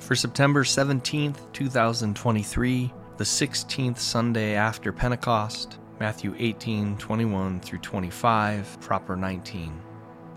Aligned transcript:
For 0.00 0.16
September 0.16 0.64
17th, 0.64 1.52
2023, 1.52 2.92
the 3.18 3.24
16th 3.24 3.98
Sunday 3.98 4.54
after 4.54 4.92
Pentecost, 4.92 5.78
Matthew 6.00 6.34
18, 6.38 6.96
21 6.96 7.60
through 7.60 7.78
25, 7.78 8.80
proper 8.80 9.14
19. 9.14 9.80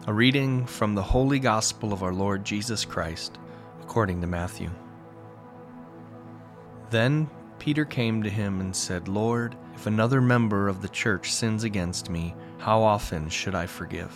A 0.08 0.14
reading 0.14 0.66
from 0.66 0.94
the 0.94 1.02
Holy 1.02 1.40
Gospel 1.40 1.94
of 1.94 2.04
our 2.04 2.14
Lord 2.14 2.44
Jesus 2.44 2.84
Christ, 2.84 3.40
according 3.82 4.20
to 4.22 4.28
Matthew. 4.28 4.70
Then 6.90 7.30
Peter 7.58 7.86
came 7.86 8.22
to 8.22 8.30
him 8.30 8.60
and 8.60 8.76
said, 8.76 9.08
Lord, 9.08 9.56
if 9.74 9.88
another 9.88 10.22
member 10.22 10.68
of 10.68 10.82
the 10.82 10.90
church 10.90 11.32
sins 11.32 11.64
against 11.64 12.10
me, 12.10 12.36
how 12.60 12.82
often 12.84 13.30
should 13.30 13.56
I 13.56 13.66
forgive? 13.66 14.14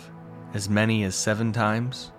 As 0.52 0.68
many 0.68 1.04
as 1.04 1.16
seven 1.16 1.52
times? 1.52 2.12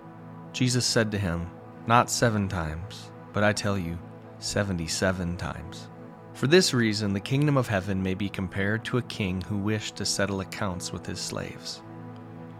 Jesus 0.52 0.84
said 0.84 1.12
to 1.12 1.18
him, 1.18 1.48
Not 1.86 2.10
seven 2.10 2.48
times, 2.48 3.09
but 3.32 3.44
I 3.44 3.52
tell 3.52 3.78
you, 3.78 3.98
seventy 4.38 4.86
seven 4.86 5.36
times. 5.36 5.88
For 6.34 6.46
this 6.46 6.72
reason, 6.72 7.12
the 7.12 7.20
kingdom 7.20 7.56
of 7.56 7.68
heaven 7.68 8.02
may 8.02 8.14
be 8.14 8.28
compared 8.28 8.84
to 8.86 8.98
a 8.98 9.02
king 9.02 9.42
who 9.42 9.58
wished 9.58 9.96
to 9.96 10.06
settle 10.06 10.40
accounts 10.40 10.92
with 10.92 11.04
his 11.04 11.20
slaves. 11.20 11.82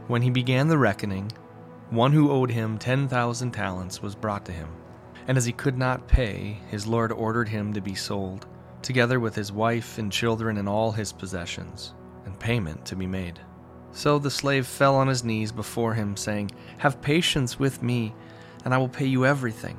When 0.07 0.23
he 0.23 0.31
began 0.31 0.69
the 0.69 0.77
reckoning, 0.77 1.31
one 1.91 2.13
who 2.13 2.31
owed 2.31 2.51
him 2.51 2.79
10,000 2.79 3.51
talents 3.53 4.03
was 4.03 4.15
brought 4.15 4.45
to 4.47 4.53
him. 4.53 4.69
And 5.27 5.39
as 5.39 5.45
he 5.45 5.53
could 5.53 5.79
not 5.79 6.09
pay, 6.09 6.59
his 6.69 6.87
lord 6.87 7.13
ordered 7.13 7.49
him 7.49 7.73
to 7.73 7.81
be 7.81 7.95
sold, 7.95 8.47
together 8.83 9.21
with 9.21 9.35
his 9.35 9.53
wife 9.53 9.99
and 9.99 10.11
children 10.11 10.59
and 10.59 10.69
all 10.69 10.93
his 10.93 11.13
possessions, 11.13 11.95
and 12.25 12.39
payment 12.39 12.85
to 12.87 12.97
be 12.97 13.07
made. 13.07 13.41
So 13.93 14.19
the 14.19 14.31
slave 14.31 14.67
fell 14.67 14.97
on 14.97 15.09
his 15.09 15.25
knees 15.25 15.53
before 15.53 15.95
him, 15.95 16.17
saying, 16.17 16.51
Have 16.79 17.03
patience 17.03 17.59
with 17.59 17.83
me, 17.83 18.15
and 18.65 18.73
I 18.73 18.79
will 18.79 18.89
pay 18.89 19.07
you 19.07 19.27
everything. 19.27 19.79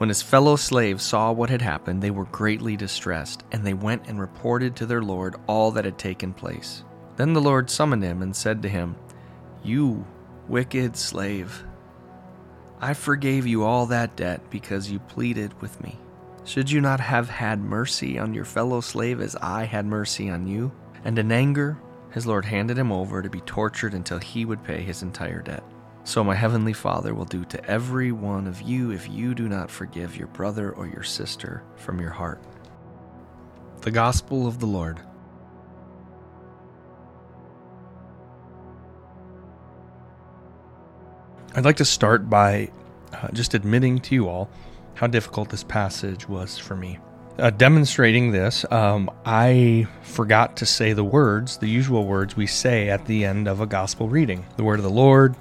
When 0.00 0.08
his 0.08 0.22
fellow 0.22 0.56
slaves 0.56 1.04
saw 1.04 1.30
what 1.30 1.50
had 1.50 1.60
happened, 1.60 2.00
they 2.02 2.10
were 2.10 2.24
greatly 2.24 2.74
distressed, 2.74 3.44
and 3.52 3.66
they 3.66 3.74
went 3.74 4.08
and 4.08 4.18
reported 4.18 4.74
to 4.76 4.86
their 4.86 5.02
Lord 5.02 5.36
all 5.46 5.72
that 5.72 5.84
had 5.84 5.98
taken 5.98 6.32
place. 6.32 6.84
Then 7.16 7.34
the 7.34 7.40
Lord 7.42 7.68
summoned 7.68 8.02
him 8.02 8.22
and 8.22 8.34
said 8.34 8.62
to 8.62 8.68
him, 8.70 8.96
You 9.62 10.06
wicked 10.48 10.96
slave, 10.96 11.64
I 12.80 12.94
forgave 12.94 13.46
you 13.46 13.62
all 13.62 13.84
that 13.88 14.16
debt 14.16 14.40
because 14.48 14.90
you 14.90 15.00
pleaded 15.00 15.60
with 15.60 15.78
me. 15.82 15.98
Should 16.46 16.70
you 16.70 16.80
not 16.80 17.00
have 17.00 17.28
had 17.28 17.60
mercy 17.60 18.18
on 18.18 18.32
your 18.32 18.46
fellow 18.46 18.80
slave 18.80 19.20
as 19.20 19.36
I 19.36 19.64
had 19.64 19.84
mercy 19.84 20.30
on 20.30 20.46
you? 20.46 20.72
And 21.04 21.18
in 21.18 21.30
anger, 21.30 21.76
his 22.10 22.26
Lord 22.26 22.46
handed 22.46 22.78
him 22.78 22.90
over 22.90 23.20
to 23.20 23.28
be 23.28 23.42
tortured 23.42 23.92
until 23.92 24.18
he 24.18 24.46
would 24.46 24.64
pay 24.64 24.80
his 24.80 25.02
entire 25.02 25.42
debt. 25.42 25.62
So 26.04 26.24
my 26.24 26.34
heavenly 26.34 26.72
Father 26.72 27.14
will 27.14 27.24
do 27.24 27.44
to 27.46 27.64
every 27.66 28.10
one 28.10 28.46
of 28.46 28.62
you 28.62 28.90
if 28.90 29.08
you 29.08 29.34
do 29.34 29.48
not 29.48 29.70
forgive 29.70 30.16
your 30.16 30.28
brother 30.28 30.72
or 30.72 30.86
your 30.86 31.02
sister 31.02 31.62
from 31.76 32.00
your 32.00 32.10
heart. 32.10 32.42
The 33.82 33.90
Gospel 33.90 34.46
of 34.46 34.58
the 34.58 34.66
Lord. 34.66 35.00
I'd 41.54 41.64
like 41.64 41.76
to 41.76 41.84
start 41.84 42.30
by 42.30 42.70
uh, 43.12 43.28
just 43.32 43.54
admitting 43.54 43.98
to 44.00 44.14
you 44.14 44.28
all 44.28 44.50
how 44.94 45.06
difficult 45.06 45.48
this 45.48 45.64
passage 45.64 46.28
was 46.28 46.58
for 46.58 46.76
me. 46.76 46.98
Uh, 47.38 47.50
demonstrating 47.50 48.32
this, 48.32 48.70
um, 48.70 49.10
I 49.24 49.86
forgot 50.02 50.56
to 50.58 50.66
say 50.66 50.92
the 50.92 51.04
words, 51.04 51.56
the 51.56 51.68
usual 51.68 52.04
words 52.04 52.36
we 52.36 52.46
say 52.46 52.90
at 52.90 53.06
the 53.06 53.24
end 53.24 53.48
of 53.48 53.60
a 53.60 53.66
gospel 53.66 54.08
reading 54.08 54.44
the 54.56 54.64
word 54.64 54.78
of 54.78 54.84
the 54.84 54.90
Lord, 54.90 55.34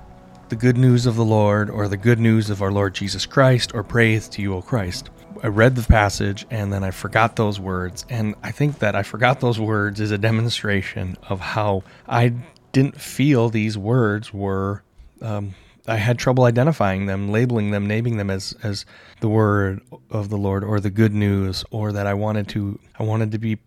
the 0.49 0.55
good 0.55 0.77
news 0.77 1.05
of 1.05 1.15
the 1.15 1.25
Lord, 1.25 1.69
or 1.69 1.87
the 1.87 1.97
good 1.97 2.19
news 2.19 2.49
of 2.49 2.61
our 2.61 2.71
Lord 2.71 2.95
Jesus 2.95 3.25
Christ, 3.25 3.71
or 3.75 3.83
praise 3.83 4.27
to 4.29 4.41
you, 4.41 4.55
O 4.55 4.61
Christ. 4.61 5.09
I 5.43 5.47
read 5.47 5.75
the 5.75 5.83
passage 5.83 6.45
and 6.49 6.73
then 6.73 6.83
I 6.83 6.91
forgot 6.91 7.35
those 7.35 7.59
words. 7.59 8.05
And 8.09 8.35
I 8.43 8.51
think 8.51 8.79
that 8.79 8.95
I 8.95 9.03
forgot 9.03 9.39
those 9.39 9.59
words 9.59 10.01
is 10.01 10.11
a 10.11 10.17
demonstration 10.17 11.17
of 11.29 11.39
how 11.39 11.83
I 12.07 12.33
didn't 12.71 12.99
feel 12.99 13.49
these 13.49 13.77
words 13.77 14.33
were. 14.33 14.83
Um, 15.21 15.55
I 15.87 15.95
had 15.95 16.19
trouble 16.19 16.43
identifying 16.43 17.05
them, 17.05 17.31
labeling 17.31 17.71
them, 17.71 17.87
naming 17.87 18.17
them 18.17 18.29
as 18.29 18.55
as 18.61 18.85
the 19.21 19.29
word 19.29 19.81
of 20.09 20.29
the 20.29 20.37
Lord 20.37 20.63
or 20.63 20.79
the 20.79 20.89
good 20.89 21.13
news, 21.13 21.63
or 21.71 21.91
that 21.91 22.05
I 22.05 22.13
wanted 22.13 22.47
to 22.49 22.79
I 22.99 23.03
wanted 23.03 23.31
to 23.31 23.39
be 23.39 23.57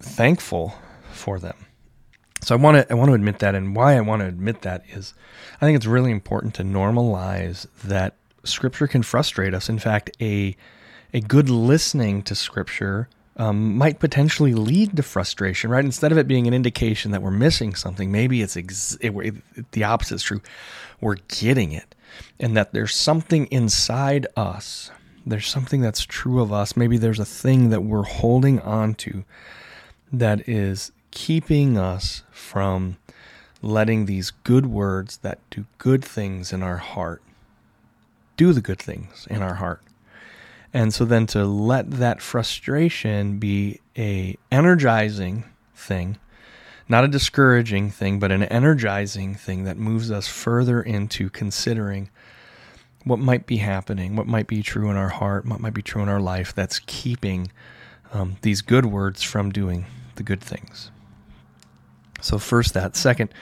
thankful 0.00 0.74
for 1.10 1.38
them. 1.38 1.56
So 2.40 2.54
I 2.54 2.58
want 2.58 2.76
to 2.76 2.92
I 2.92 2.94
want 2.94 3.08
to 3.10 3.14
admit 3.14 3.40
that, 3.40 3.54
and 3.54 3.74
why 3.74 3.96
I 3.96 4.00
want 4.00 4.20
to 4.20 4.26
admit 4.26 4.62
that 4.62 4.84
is, 4.88 5.14
I 5.60 5.66
think 5.66 5.76
it's 5.76 5.86
really 5.86 6.10
important 6.10 6.54
to 6.54 6.62
normalize 6.62 7.66
that 7.84 8.14
Scripture 8.44 8.86
can 8.86 9.02
frustrate 9.02 9.54
us. 9.54 9.68
In 9.68 9.78
fact, 9.78 10.10
a 10.20 10.56
a 11.12 11.20
good 11.20 11.50
listening 11.50 12.22
to 12.22 12.34
Scripture 12.34 13.08
um, 13.36 13.76
might 13.76 13.98
potentially 14.00 14.54
lead 14.54 14.96
to 14.96 15.02
frustration, 15.02 15.70
right? 15.70 15.84
Instead 15.84 16.12
of 16.12 16.18
it 16.18 16.28
being 16.28 16.46
an 16.46 16.54
indication 16.54 17.12
that 17.12 17.22
we're 17.22 17.30
missing 17.30 17.74
something, 17.74 18.10
maybe 18.10 18.42
it's 18.42 18.56
ex- 18.56 18.98
it, 19.00 19.10
it, 19.16 19.72
the 19.72 19.84
opposite 19.84 20.16
is 20.16 20.22
true. 20.22 20.40
We're 21.00 21.16
getting 21.28 21.72
it, 21.72 21.94
and 22.40 22.56
that 22.56 22.72
there's 22.72 22.94
something 22.94 23.46
inside 23.46 24.26
us. 24.36 24.90
There's 25.26 25.46
something 25.46 25.80
that's 25.80 26.04
true 26.04 26.40
of 26.40 26.52
us. 26.52 26.76
Maybe 26.76 26.96
there's 26.96 27.20
a 27.20 27.24
thing 27.24 27.70
that 27.70 27.82
we're 27.82 28.02
holding 28.02 28.60
on 28.60 28.94
to 28.94 29.24
that 30.12 30.48
is 30.48 30.90
keeping 31.10 31.76
us 31.78 32.22
from 32.30 32.96
letting 33.60 34.06
these 34.06 34.30
good 34.30 34.66
words 34.66 35.18
that 35.18 35.38
do 35.50 35.66
good 35.78 36.04
things 36.04 36.52
in 36.52 36.62
our 36.62 36.76
heart 36.76 37.22
do 38.38 38.54
the 38.54 38.62
good 38.62 38.78
things 38.78 39.26
in 39.28 39.42
our 39.42 39.54
heart. 39.54 39.82
And 40.72 40.94
so 40.94 41.04
then 41.04 41.26
to 41.28 41.44
let 41.44 41.90
that 41.90 42.22
frustration 42.22 43.38
be 43.38 43.80
a 43.98 44.36
energizing 44.50 45.44
thing, 45.74 46.16
not 46.88 47.04
a 47.04 47.08
discouraging 47.08 47.90
thing, 47.90 48.18
but 48.18 48.32
an 48.32 48.44
energizing 48.44 49.34
thing 49.34 49.64
that 49.64 49.76
moves 49.76 50.10
us 50.10 50.28
further 50.28 50.80
into 50.80 51.28
considering 51.28 52.08
what 53.04 53.18
might 53.18 53.46
be 53.46 53.56
happening, 53.56 54.14
what 54.14 54.26
might 54.26 54.46
be 54.46 54.62
true 54.62 54.90
in 54.90 54.96
our 54.96 55.08
heart, 55.08 55.44
what 55.44 55.60
might 55.60 55.74
be 55.74 55.82
true 55.82 56.02
in 56.02 56.08
our 56.08 56.20
life 56.20 56.54
that's 56.54 56.78
keeping 56.86 57.50
um, 58.12 58.36
these 58.42 58.62
good 58.62 58.86
words 58.86 59.22
from 59.22 59.50
doing 59.50 59.86
the 60.14 60.22
good 60.22 60.40
things. 60.40 60.90
So, 62.20 62.38
first, 62.38 62.74
that. 62.74 62.96
Second, 62.96 63.32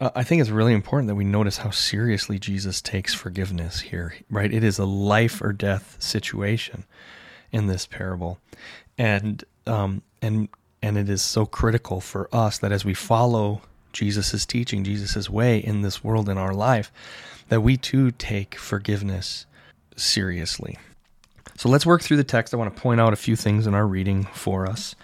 uh, 0.00 0.10
I 0.16 0.24
think 0.24 0.40
it's 0.40 0.50
really 0.50 0.72
important 0.72 1.08
that 1.08 1.14
we 1.14 1.24
notice 1.24 1.58
how 1.58 1.70
seriously 1.70 2.38
Jesus 2.38 2.80
takes 2.80 3.14
forgiveness 3.14 3.80
here, 3.80 4.14
right? 4.30 4.52
It 4.52 4.64
is 4.64 4.78
a 4.78 4.84
life 4.84 5.40
or 5.40 5.52
death 5.52 5.96
situation 6.00 6.84
in 7.52 7.66
this 7.66 7.86
parable. 7.86 8.38
And, 8.98 9.44
um, 9.66 10.02
and, 10.20 10.48
and 10.82 10.98
it 10.98 11.08
is 11.08 11.22
so 11.22 11.46
critical 11.46 12.00
for 12.00 12.28
us 12.34 12.58
that 12.58 12.72
as 12.72 12.84
we 12.84 12.94
follow 12.94 13.62
Jesus' 13.92 14.44
teaching, 14.44 14.84
Jesus' 14.84 15.30
way 15.30 15.58
in 15.58 15.82
this 15.82 16.02
world, 16.02 16.28
in 16.28 16.38
our 16.38 16.54
life, 16.54 16.90
that 17.48 17.60
we 17.60 17.76
too 17.76 18.10
take 18.10 18.56
forgiveness 18.56 19.46
seriously. 19.96 20.78
So 21.56 21.68
let's 21.68 21.86
work 21.86 22.02
through 22.02 22.16
the 22.16 22.24
text. 22.24 22.54
I 22.54 22.56
want 22.56 22.74
to 22.74 22.82
point 22.82 23.00
out 23.00 23.12
a 23.12 23.16
few 23.16 23.36
things 23.36 23.66
in 23.66 23.74
our 23.74 23.86
reading 23.86 24.24
for 24.24 24.66
us, 24.66 24.94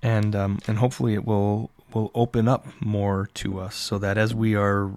and 0.00 0.34
um, 0.36 0.58
and 0.66 0.78
hopefully 0.78 1.14
it 1.14 1.24
will 1.26 1.70
will 1.94 2.10
open 2.14 2.48
up 2.48 2.66
more 2.80 3.28
to 3.34 3.58
us 3.58 3.74
so 3.74 3.98
that 3.98 4.18
as 4.18 4.34
we 4.34 4.54
are 4.54 4.90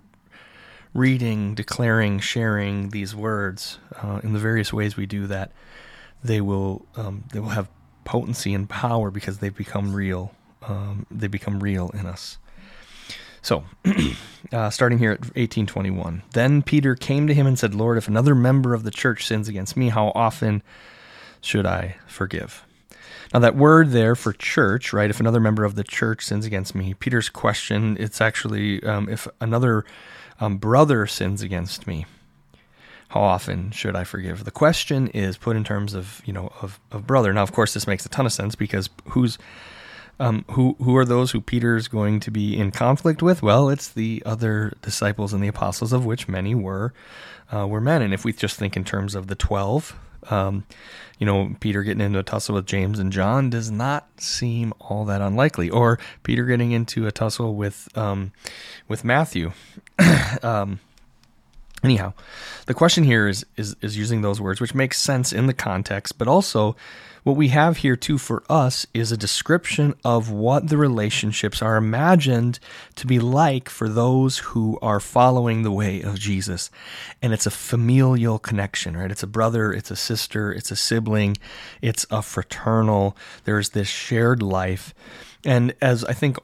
reading, 0.93 1.55
declaring, 1.55 2.19
sharing 2.19 2.89
these 2.89 3.15
words 3.15 3.79
uh, 4.01 4.19
in 4.23 4.33
the 4.33 4.39
various 4.39 4.73
ways 4.73 4.97
we 4.97 5.05
do 5.05 5.27
that, 5.27 5.51
they 6.23 6.41
will 6.41 6.85
um, 6.95 7.23
they 7.31 7.39
will 7.39 7.49
have 7.49 7.69
potency 8.03 8.53
and 8.53 8.69
power 8.69 9.09
because 9.09 9.39
they've 9.39 9.55
become 9.55 9.93
real. 9.93 10.33
Um, 10.63 11.05
they 11.09 11.27
become 11.27 11.59
real 11.59 11.89
in 11.93 12.05
us. 12.05 12.37
So, 13.41 13.63
uh, 14.53 14.69
starting 14.69 14.99
here 14.99 15.11
at 15.11 15.21
1821. 15.21 16.21
Then 16.33 16.61
Peter 16.61 16.95
came 16.95 17.25
to 17.25 17.33
him 17.33 17.47
and 17.47 17.57
said, 17.57 17.73
Lord, 17.73 17.97
if 17.97 18.07
another 18.07 18.35
member 18.35 18.75
of 18.75 18.83
the 18.83 18.91
church 18.91 19.25
sins 19.25 19.47
against 19.47 19.75
me, 19.75 19.89
how 19.89 20.11
often 20.13 20.61
should 21.41 21.65
I 21.65 21.97
forgive? 22.05 22.63
Now, 23.33 23.39
that 23.39 23.55
word 23.55 23.91
there 23.91 24.15
for 24.15 24.33
church, 24.33 24.91
right? 24.91 25.09
If 25.09 25.19
another 25.19 25.39
member 25.39 25.63
of 25.63 25.75
the 25.75 25.83
church 25.83 26.25
sins 26.25 26.45
against 26.45 26.75
me, 26.75 26.93
Peter's 26.93 27.29
question, 27.29 27.95
it's 27.99 28.19
actually 28.19 28.83
um, 28.83 29.07
if 29.07 29.27
another 29.39 29.85
um, 30.39 30.57
brother 30.57 31.07
sins 31.07 31.41
against 31.41 31.87
me, 31.87 32.05
how 33.09 33.21
often 33.21 33.71
should 33.71 33.95
I 33.95 34.03
forgive? 34.03 34.43
The 34.43 34.51
question 34.51 35.07
is 35.09 35.37
put 35.37 35.55
in 35.55 35.63
terms 35.63 35.93
of, 35.93 36.21
you 36.25 36.33
know, 36.33 36.51
of, 36.61 36.79
of 36.91 37.05
brother. 37.07 37.33
Now, 37.33 37.43
of 37.43 37.51
course, 37.51 37.73
this 37.73 37.87
makes 37.87 38.05
a 38.05 38.09
ton 38.09 38.25
of 38.25 38.33
sense 38.33 38.55
because 38.55 38.89
who's 39.09 39.37
um, 40.19 40.45
who 40.51 40.75
who 40.79 40.95
are 40.97 41.05
those 41.05 41.31
who 41.31 41.41
Peter's 41.41 41.87
going 41.87 42.19
to 42.21 42.31
be 42.31 42.57
in 42.57 42.71
conflict 42.71 43.23
with? 43.23 43.41
Well, 43.41 43.69
it's 43.69 43.89
the 43.89 44.21
other 44.25 44.73
disciples 44.81 45.33
and 45.33 45.43
the 45.43 45.47
apostles, 45.47 45.93
of 45.93 46.05
which 46.05 46.27
many 46.27 46.53
were 46.53 46.93
uh, 47.51 47.67
were 47.67 47.81
men. 47.81 48.01
And 48.01 48.13
if 48.13 48.23
we 48.23 48.31
just 48.31 48.55
think 48.55 48.77
in 48.77 48.83
terms 48.83 49.15
of 49.15 49.27
the 49.27 49.35
twelve, 49.35 49.97
um, 50.29 50.65
you 51.19 51.25
know, 51.25 51.55
Peter 51.59 51.83
getting 51.83 52.01
into 52.01 52.19
a 52.19 52.23
tussle 52.23 52.55
with 52.55 52.65
James 52.65 52.99
and 52.99 53.11
John 53.11 53.49
does 53.49 53.69
not 53.69 54.07
seem 54.19 54.73
all 54.79 55.05
that 55.05 55.21
unlikely. 55.21 55.69
Or 55.69 55.99
Peter 56.23 56.45
getting 56.45 56.71
into 56.71 57.07
a 57.07 57.11
tussle 57.11 57.55
with 57.55 57.89
um, 57.95 58.31
with 58.87 59.03
Matthew. 59.03 59.51
um, 60.43 60.79
anyhow, 61.83 62.13
the 62.65 62.73
question 62.73 63.03
here 63.03 63.27
is, 63.27 63.45
is 63.57 63.75
is 63.81 63.97
using 63.97 64.21
those 64.21 64.41
words, 64.41 64.59
which 64.59 64.73
makes 64.73 64.99
sense 64.99 65.31
in 65.31 65.47
the 65.47 65.53
context, 65.53 66.17
but 66.17 66.27
also 66.27 66.75
what 67.23 67.35
we 67.35 67.49
have 67.49 67.77
here, 67.77 67.95
too, 67.95 68.17
for 68.17 68.43
us 68.49 68.87
is 68.93 69.11
a 69.11 69.17
description 69.17 69.93
of 70.03 70.31
what 70.31 70.69
the 70.69 70.77
relationships 70.77 71.61
are 71.61 71.75
imagined 71.75 72.59
to 72.95 73.05
be 73.05 73.19
like 73.19 73.69
for 73.69 73.87
those 73.87 74.39
who 74.39 74.79
are 74.81 74.99
following 74.99 75.61
the 75.61 75.71
way 75.71 76.01
of 76.01 76.19
Jesus. 76.19 76.71
And 77.21 77.31
it's 77.31 77.45
a 77.45 77.51
familial 77.51 78.39
connection, 78.39 78.97
right? 78.97 79.11
It's 79.11 79.23
a 79.23 79.27
brother, 79.27 79.71
it's 79.71 79.91
a 79.91 79.95
sister, 79.95 80.51
it's 80.51 80.71
a 80.71 80.75
sibling, 80.75 81.37
it's 81.81 82.07
a 82.09 82.23
fraternal. 82.23 83.15
There's 83.43 83.69
this 83.69 83.87
shared 83.87 84.41
life. 84.41 84.93
And 85.45 85.75
as 85.79 86.03
I 86.05 86.13
think 86.13 86.37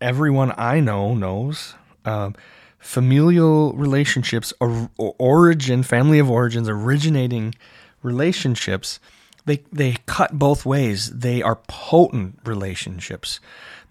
everyone 0.00 0.54
I 0.56 0.80
know 0.80 1.14
knows, 1.14 1.74
um, 2.06 2.34
familial 2.78 3.72
relationships, 3.74 4.52
or 4.60 4.90
origin, 4.96 5.82
family 5.82 6.18
of 6.18 6.30
origins, 6.30 6.68
originating 6.68 7.54
relationships 8.02 9.00
they 9.44 9.62
they 9.72 9.96
cut 10.06 10.38
both 10.38 10.64
ways. 10.64 11.10
They 11.10 11.42
are 11.42 11.56
potent 11.68 12.38
relationships. 12.44 13.40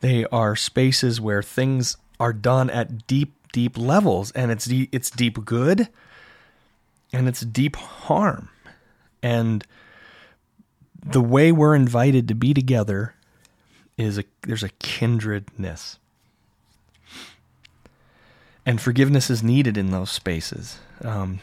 They 0.01 0.25
are 0.25 0.55
spaces 0.55 1.21
where 1.21 1.43
things 1.43 1.97
are 2.19 2.33
done 2.33 2.69
at 2.69 3.07
deep 3.07 3.33
deep 3.51 3.77
levels 3.77 4.31
and 4.31 4.51
it's 4.51 4.65
deep, 4.65 4.89
it's 4.91 5.09
deep 5.09 5.45
good 5.45 5.87
and 7.13 7.27
it's 7.27 7.41
deep 7.41 7.75
harm. 7.75 8.49
And 9.21 9.65
the 11.05 11.21
way 11.21 11.51
we're 11.51 11.75
invited 11.75 12.27
to 12.27 12.33
be 12.33 12.53
together 12.53 13.13
is 13.97 14.17
a 14.17 14.23
there's 14.41 14.63
a 14.63 14.69
kindredness. 14.69 15.99
And 18.65 18.81
forgiveness 18.81 19.29
is 19.29 19.43
needed 19.43 19.77
in 19.77 19.91
those 19.91 20.09
spaces. 20.09 20.79
Um, 21.03 21.39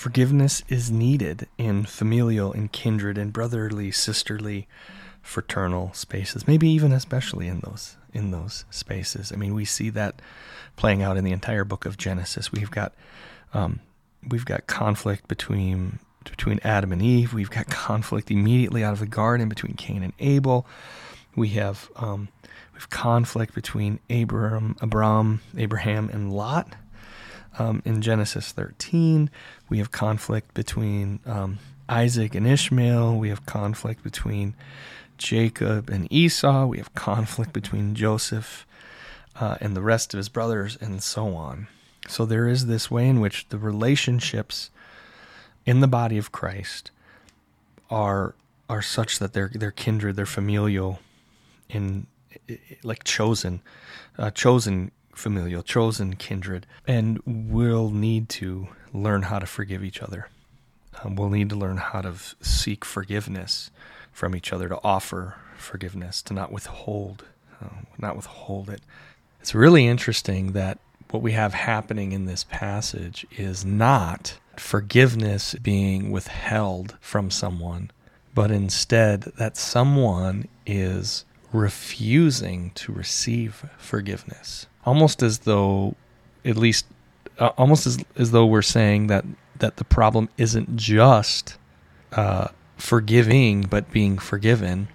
Forgiveness 0.00 0.64
is 0.66 0.90
needed 0.90 1.46
in 1.58 1.84
familial 1.84 2.54
and 2.54 2.72
kindred 2.72 3.18
and 3.18 3.34
brotherly, 3.34 3.90
sisterly, 3.90 4.66
fraternal 5.20 5.92
spaces. 5.92 6.48
Maybe 6.48 6.70
even 6.70 6.90
especially 6.90 7.48
in 7.48 7.60
those 7.60 7.98
in 8.14 8.30
those 8.30 8.64
spaces. 8.70 9.30
I 9.30 9.36
mean, 9.36 9.52
we 9.52 9.66
see 9.66 9.90
that 9.90 10.22
playing 10.76 11.02
out 11.02 11.18
in 11.18 11.24
the 11.24 11.32
entire 11.32 11.64
book 11.64 11.84
of 11.84 11.98
Genesis. 11.98 12.50
We've 12.50 12.70
got 12.70 12.94
um, 13.52 13.80
we've 14.26 14.46
got 14.46 14.66
conflict 14.66 15.28
between 15.28 15.98
between 16.24 16.60
Adam 16.64 16.92
and 16.92 17.02
Eve. 17.02 17.34
We've 17.34 17.50
got 17.50 17.66
conflict 17.70 18.30
immediately 18.30 18.82
out 18.82 18.94
of 18.94 19.00
the 19.00 19.06
garden 19.06 19.50
between 19.50 19.74
Cain 19.74 20.02
and 20.02 20.14
Abel. 20.18 20.66
We 21.36 21.48
have 21.48 21.90
um, 21.96 22.28
we've 22.72 22.88
conflict 22.88 23.54
between 23.54 24.00
Abraham, 24.08 24.76
Abram, 24.80 25.42
Abraham, 25.58 26.08
and 26.08 26.32
Lot. 26.32 26.72
Um, 27.58 27.82
in 27.84 28.00
Genesis 28.00 28.52
13, 28.52 29.28
we 29.68 29.78
have 29.78 29.90
conflict 29.90 30.54
between 30.54 31.20
um, 31.26 31.58
Isaac 31.88 32.34
and 32.34 32.46
Ishmael. 32.46 33.16
We 33.16 33.28
have 33.28 33.44
conflict 33.44 34.02
between 34.04 34.54
Jacob 35.18 35.90
and 35.90 36.10
Esau. 36.12 36.66
We 36.66 36.78
have 36.78 36.94
conflict 36.94 37.52
between 37.52 37.94
Joseph 37.94 38.66
uh, 39.38 39.56
and 39.60 39.76
the 39.76 39.82
rest 39.82 40.14
of 40.14 40.18
his 40.18 40.28
brothers, 40.28 40.78
and 40.80 41.02
so 41.02 41.34
on. 41.34 41.66
So 42.08 42.24
there 42.24 42.48
is 42.48 42.66
this 42.66 42.90
way 42.90 43.08
in 43.08 43.20
which 43.20 43.48
the 43.48 43.58
relationships 43.58 44.70
in 45.66 45.80
the 45.80 45.88
body 45.88 46.18
of 46.18 46.32
Christ 46.32 46.90
are 47.90 48.34
are 48.68 48.82
such 48.82 49.18
that 49.18 49.32
they're 49.32 49.50
they're 49.52 49.70
kindred, 49.70 50.16
they're 50.16 50.26
familial, 50.26 51.00
in 51.68 52.06
like 52.82 53.04
chosen, 53.04 53.60
uh, 54.18 54.30
chosen 54.30 54.92
familial, 55.14 55.62
chosen 55.62 56.16
kindred, 56.16 56.66
and 56.86 57.20
we'll 57.24 57.90
need 57.90 58.28
to 58.28 58.68
learn 58.92 59.22
how 59.22 59.38
to 59.38 59.46
forgive 59.46 59.84
each 59.84 60.02
other. 60.02 60.28
Um, 61.02 61.16
we'll 61.16 61.30
need 61.30 61.48
to 61.50 61.56
learn 61.56 61.76
how 61.76 62.02
to 62.02 62.10
f- 62.10 62.34
seek 62.40 62.84
forgiveness 62.84 63.70
from 64.12 64.34
each 64.34 64.52
other, 64.52 64.68
to 64.68 64.78
offer 64.82 65.36
forgiveness, 65.56 66.22
to 66.22 66.34
not 66.34 66.52
withhold, 66.52 67.24
uh, 67.62 67.82
not 67.98 68.16
withhold 68.16 68.68
it. 68.68 68.80
It's 69.40 69.54
really 69.54 69.86
interesting 69.86 70.52
that 70.52 70.78
what 71.10 71.22
we 71.22 71.32
have 71.32 71.54
happening 71.54 72.12
in 72.12 72.26
this 72.26 72.44
passage 72.44 73.26
is 73.36 73.64
not 73.64 74.38
forgiveness 74.56 75.54
being 75.54 76.10
withheld 76.10 76.96
from 77.00 77.30
someone, 77.30 77.90
but 78.34 78.50
instead 78.50 79.22
that 79.38 79.56
someone 79.56 80.46
is 80.66 81.24
refusing 81.52 82.70
to 82.74 82.92
receive 82.92 83.64
forgiveness 83.78 84.66
almost 84.84 85.22
as 85.22 85.40
though, 85.40 85.94
at 86.44 86.56
least, 86.56 86.86
uh, 87.38 87.50
almost 87.56 87.86
as 87.86 88.02
as 88.16 88.30
though 88.30 88.46
we're 88.46 88.62
saying 88.62 89.06
that 89.08 89.24
that 89.58 89.76
the 89.76 89.84
problem 89.84 90.28
isn't 90.36 90.76
just 90.76 91.56
uh, 92.12 92.48
forgiving, 92.76 93.62
but 93.62 93.90
being 93.92 94.18
forgiven, 94.18 94.88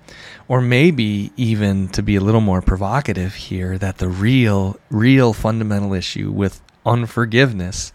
or 0.47 0.61
maybe 0.61 1.31
even 1.37 1.87
to 1.89 2.01
be 2.01 2.15
a 2.15 2.21
little 2.21 2.41
more 2.41 2.61
provocative 2.61 3.35
here, 3.35 3.77
that 3.77 3.99
the 3.99 4.09
real, 4.09 4.77
real 4.89 5.33
fundamental 5.33 5.93
issue 5.93 6.31
with 6.31 6.61
unforgiveness 6.85 7.93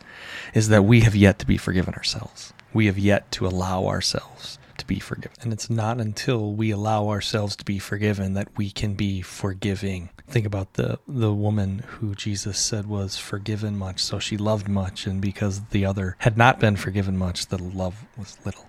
is 0.54 0.68
that 0.68 0.84
we 0.84 1.00
have 1.00 1.14
yet 1.14 1.38
to 1.40 1.46
be 1.46 1.56
forgiven 1.56 1.94
ourselves. 1.94 2.52
We 2.72 2.86
have 2.86 2.98
yet 2.98 3.30
to 3.32 3.46
allow 3.46 3.86
ourselves 3.86 4.59
be 4.90 4.98
forgiven. 4.98 5.36
And 5.40 5.52
it's 5.52 5.70
not 5.70 6.00
until 6.00 6.52
we 6.52 6.72
allow 6.72 7.08
ourselves 7.10 7.54
to 7.54 7.64
be 7.64 7.78
forgiven 7.78 8.34
that 8.34 8.48
we 8.56 8.72
can 8.72 8.94
be 8.94 9.22
forgiving. 9.22 10.10
Think 10.26 10.44
about 10.44 10.74
the 10.74 10.98
the 11.06 11.32
woman 11.32 11.84
who 11.86 12.16
Jesus 12.16 12.58
said 12.58 12.86
was 12.86 13.16
forgiven 13.16 13.78
much, 13.78 14.00
so 14.02 14.18
she 14.18 14.36
loved 14.36 14.68
much, 14.68 15.06
and 15.06 15.20
because 15.20 15.60
the 15.66 15.86
other 15.86 16.16
had 16.18 16.36
not 16.36 16.58
been 16.58 16.74
forgiven 16.74 17.16
much, 17.16 17.46
the 17.46 17.62
love 17.62 18.04
was 18.18 18.36
little. 18.44 18.66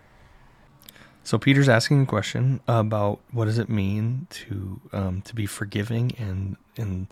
So 1.23 1.39
Peter's 1.39 1.69
asking 1.69 2.03
a 2.03 2.05
question 2.05 2.61
about 2.67 3.19
what 3.31 3.45
does 3.45 3.57
it 3.57 3.67
mean 3.67 4.27
to 4.29 4.79
um, 4.93 5.21
to 5.23 5.33
be 5.33 5.47
forgiving 5.47 6.11
and 6.19 6.55
in 6.75 7.07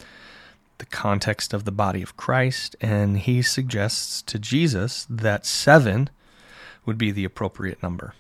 the 0.78 0.86
context 0.86 1.52
of 1.52 1.66
the 1.66 1.72
body 1.72 2.04
of 2.04 2.16
Christ, 2.16 2.76
and 2.80 3.18
he 3.18 3.42
suggests 3.42 4.22
to 4.22 4.38
Jesus 4.38 5.08
that 5.10 5.48
seven 5.48 6.12
would 6.86 7.00
be 7.00 7.12
the 7.12 7.26
appropriate 7.26 7.82
number. 7.82 8.14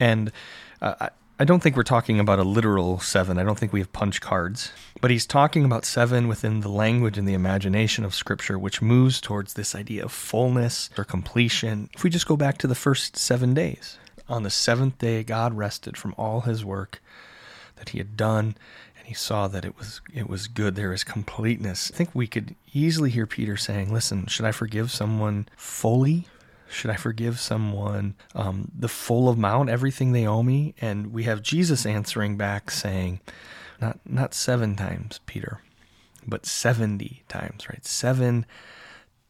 And 0.00 0.32
uh, 0.80 1.10
I 1.38 1.44
don't 1.44 1.62
think 1.62 1.76
we're 1.76 1.82
talking 1.84 2.18
about 2.18 2.38
a 2.38 2.42
literal 2.42 2.98
seven. 2.98 3.38
I 3.38 3.44
don't 3.44 3.58
think 3.58 3.72
we 3.72 3.80
have 3.80 3.92
punch 3.92 4.20
cards. 4.20 4.72
But 5.00 5.10
he's 5.10 5.26
talking 5.26 5.64
about 5.64 5.84
seven 5.84 6.26
within 6.26 6.60
the 6.60 6.68
language 6.68 7.16
and 7.16 7.28
the 7.28 7.34
imagination 7.34 8.04
of 8.04 8.14
Scripture, 8.14 8.58
which 8.58 8.82
moves 8.82 9.20
towards 9.20 9.54
this 9.54 9.74
idea 9.74 10.04
of 10.04 10.12
fullness 10.12 10.90
or 10.98 11.04
completion. 11.04 11.88
If 11.94 12.02
we 12.02 12.10
just 12.10 12.26
go 12.26 12.36
back 12.36 12.58
to 12.58 12.66
the 12.66 12.74
first 12.74 13.16
seven 13.16 13.54
days, 13.54 13.98
on 14.28 14.42
the 14.42 14.50
seventh 14.50 14.98
day, 14.98 15.22
God 15.22 15.54
rested 15.56 15.96
from 15.96 16.14
all 16.18 16.42
his 16.42 16.64
work 16.64 17.00
that 17.76 17.90
he 17.90 17.98
had 17.98 18.16
done 18.16 18.54
and 18.98 19.08
he 19.08 19.14
saw 19.14 19.48
that 19.48 19.64
it 19.64 19.76
was 19.78 20.02
it 20.14 20.28
was 20.28 20.46
good 20.46 20.76
there 20.76 20.92
is 20.92 21.02
completeness 21.02 21.90
i 21.92 21.96
think 21.96 22.10
we 22.12 22.26
could 22.26 22.54
easily 22.74 23.08
hear 23.08 23.26
peter 23.26 23.56
saying 23.56 23.90
listen 23.90 24.26
should 24.26 24.44
i 24.44 24.52
forgive 24.52 24.90
someone 24.90 25.48
fully 25.56 26.28
should 26.70 26.90
I 26.90 26.96
forgive 26.96 27.40
someone 27.40 28.14
um, 28.34 28.70
the 28.74 28.88
full 28.88 29.28
amount, 29.28 29.70
everything 29.70 30.12
they 30.12 30.26
owe 30.26 30.42
me? 30.42 30.74
And 30.80 31.12
we 31.12 31.24
have 31.24 31.42
Jesus 31.42 31.84
answering 31.84 32.36
back 32.36 32.70
saying, 32.70 33.20
not 33.80 33.98
not 34.06 34.34
seven 34.34 34.76
times, 34.76 35.20
Peter, 35.26 35.62
but 36.26 36.46
seventy 36.46 37.22
times, 37.28 37.68
right? 37.68 37.84
Seven, 37.84 38.46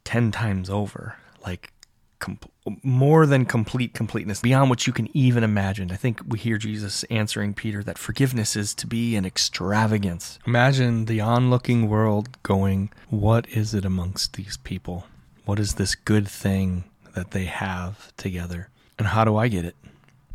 ten 0.04 0.30
times 0.32 0.68
over, 0.68 1.16
like 1.46 1.72
com- 2.18 2.38
more 2.82 3.26
than 3.26 3.44
complete 3.44 3.94
completeness, 3.94 4.40
beyond 4.40 4.70
what 4.70 4.86
you 4.86 4.92
can 4.92 5.08
even 5.16 5.44
imagine. 5.44 5.90
I 5.90 5.96
think 5.96 6.20
we 6.26 6.38
hear 6.38 6.58
Jesus 6.58 7.04
answering 7.04 7.54
Peter 7.54 7.82
that 7.84 7.98
forgiveness 7.98 8.56
is 8.56 8.74
to 8.74 8.86
be 8.86 9.16
an 9.16 9.24
extravagance. 9.24 10.38
Imagine 10.46 11.06
the 11.06 11.20
onlooking 11.20 11.88
world 11.88 12.42
going, 12.42 12.90
"What 13.08 13.48
is 13.50 13.72
it 13.72 13.84
amongst 13.84 14.34
these 14.34 14.56
people? 14.56 15.06
What 15.44 15.58
is 15.58 15.74
this 15.74 15.94
good 15.94 16.28
thing?" 16.28 16.84
That 17.14 17.30
they 17.32 17.44
have 17.44 18.14
together. 18.16 18.68
And 18.98 19.08
how 19.08 19.24
do 19.24 19.36
I 19.36 19.48
get 19.48 19.64
it? 19.64 19.76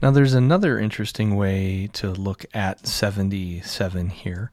Now, 0.02 0.12
there's 0.12 0.34
another 0.34 0.78
interesting 0.78 1.36
way 1.36 1.90
to 1.94 2.12
look 2.12 2.46
at 2.54 2.86
77 2.86 4.10
here. 4.10 4.52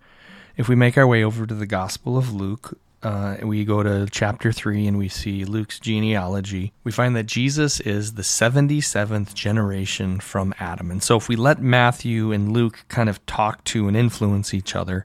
If 0.56 0.68
we 0.68 0.76
make 0.76 0.96
our 0.96 1.06
way 1.06 1.24
over 1.24 1.46
to 1.46 1.54
the 1.54 1.66
Gospel 1.66 2.16
of 2.16 2.32
Luke, 2.32 2.78
uh, 3.02 3.36
we 3.42 3.64
go 3.64 3.82
to 3.82 4.06
chapter 4.10 4.52
3 4.52 4.86
and 4.86 4.98
we 4.98 5.08
see 5.08 5.44
Luke's 5.44 5.80
genealogy, 5.80 6.72
we 6.84 6.92
find 6.92 7.16
that 7.16 7.26
Jesus 7.26 7.80
is 7.80 8.14
the 8.14 8.22
77th 8.22 9.34
generation 9.34 10.20
from 10.20 10.54
Adam. 10.60 10.90
And 10.90 11.02
so 11.02 11.16
if 11.16 11.28
we 11.28 11.34
let 11.34 11.60
Matthew 11.60 12.30
and 12.30 12.52
Luke 12.52 12.84
kind 12.88 13.08
of 13.08 13.24
talk 13.26 13.64
to 13.64 13.88
and 13.88 13.96
influence 13.96 14.54
each 14.54 14.76
other, 14.76 15.04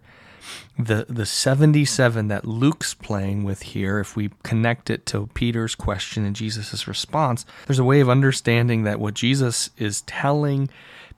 the 0.78 1.06
the 1.10 1.26
77 1.26 2.28
that 2.28 2.46
Luke's 2.46 2.94
playing 2.94 3.44
with 3.44 3.62
here, 3.62 4.00
if 4.00 4.16
we 4.16 4.32
connect 4.44 4.90
it 4.90 5.06
to 5.08 5.28
Peter's 5.34 5.76
question 5.76 6.26
and 6.26 6.36
Jesus' 6.36 6.88
response, 6.88 7.46
there's 7.66 7.80
a 7.80 7.84
way 7.84 8.00
of 8.00 8.10
understanding 8.10 8.84
that 8.84 9.00
what 9.00 9.14
Jesus 9.14 9.70
is 9.78 10.02
telling 10.02 10.70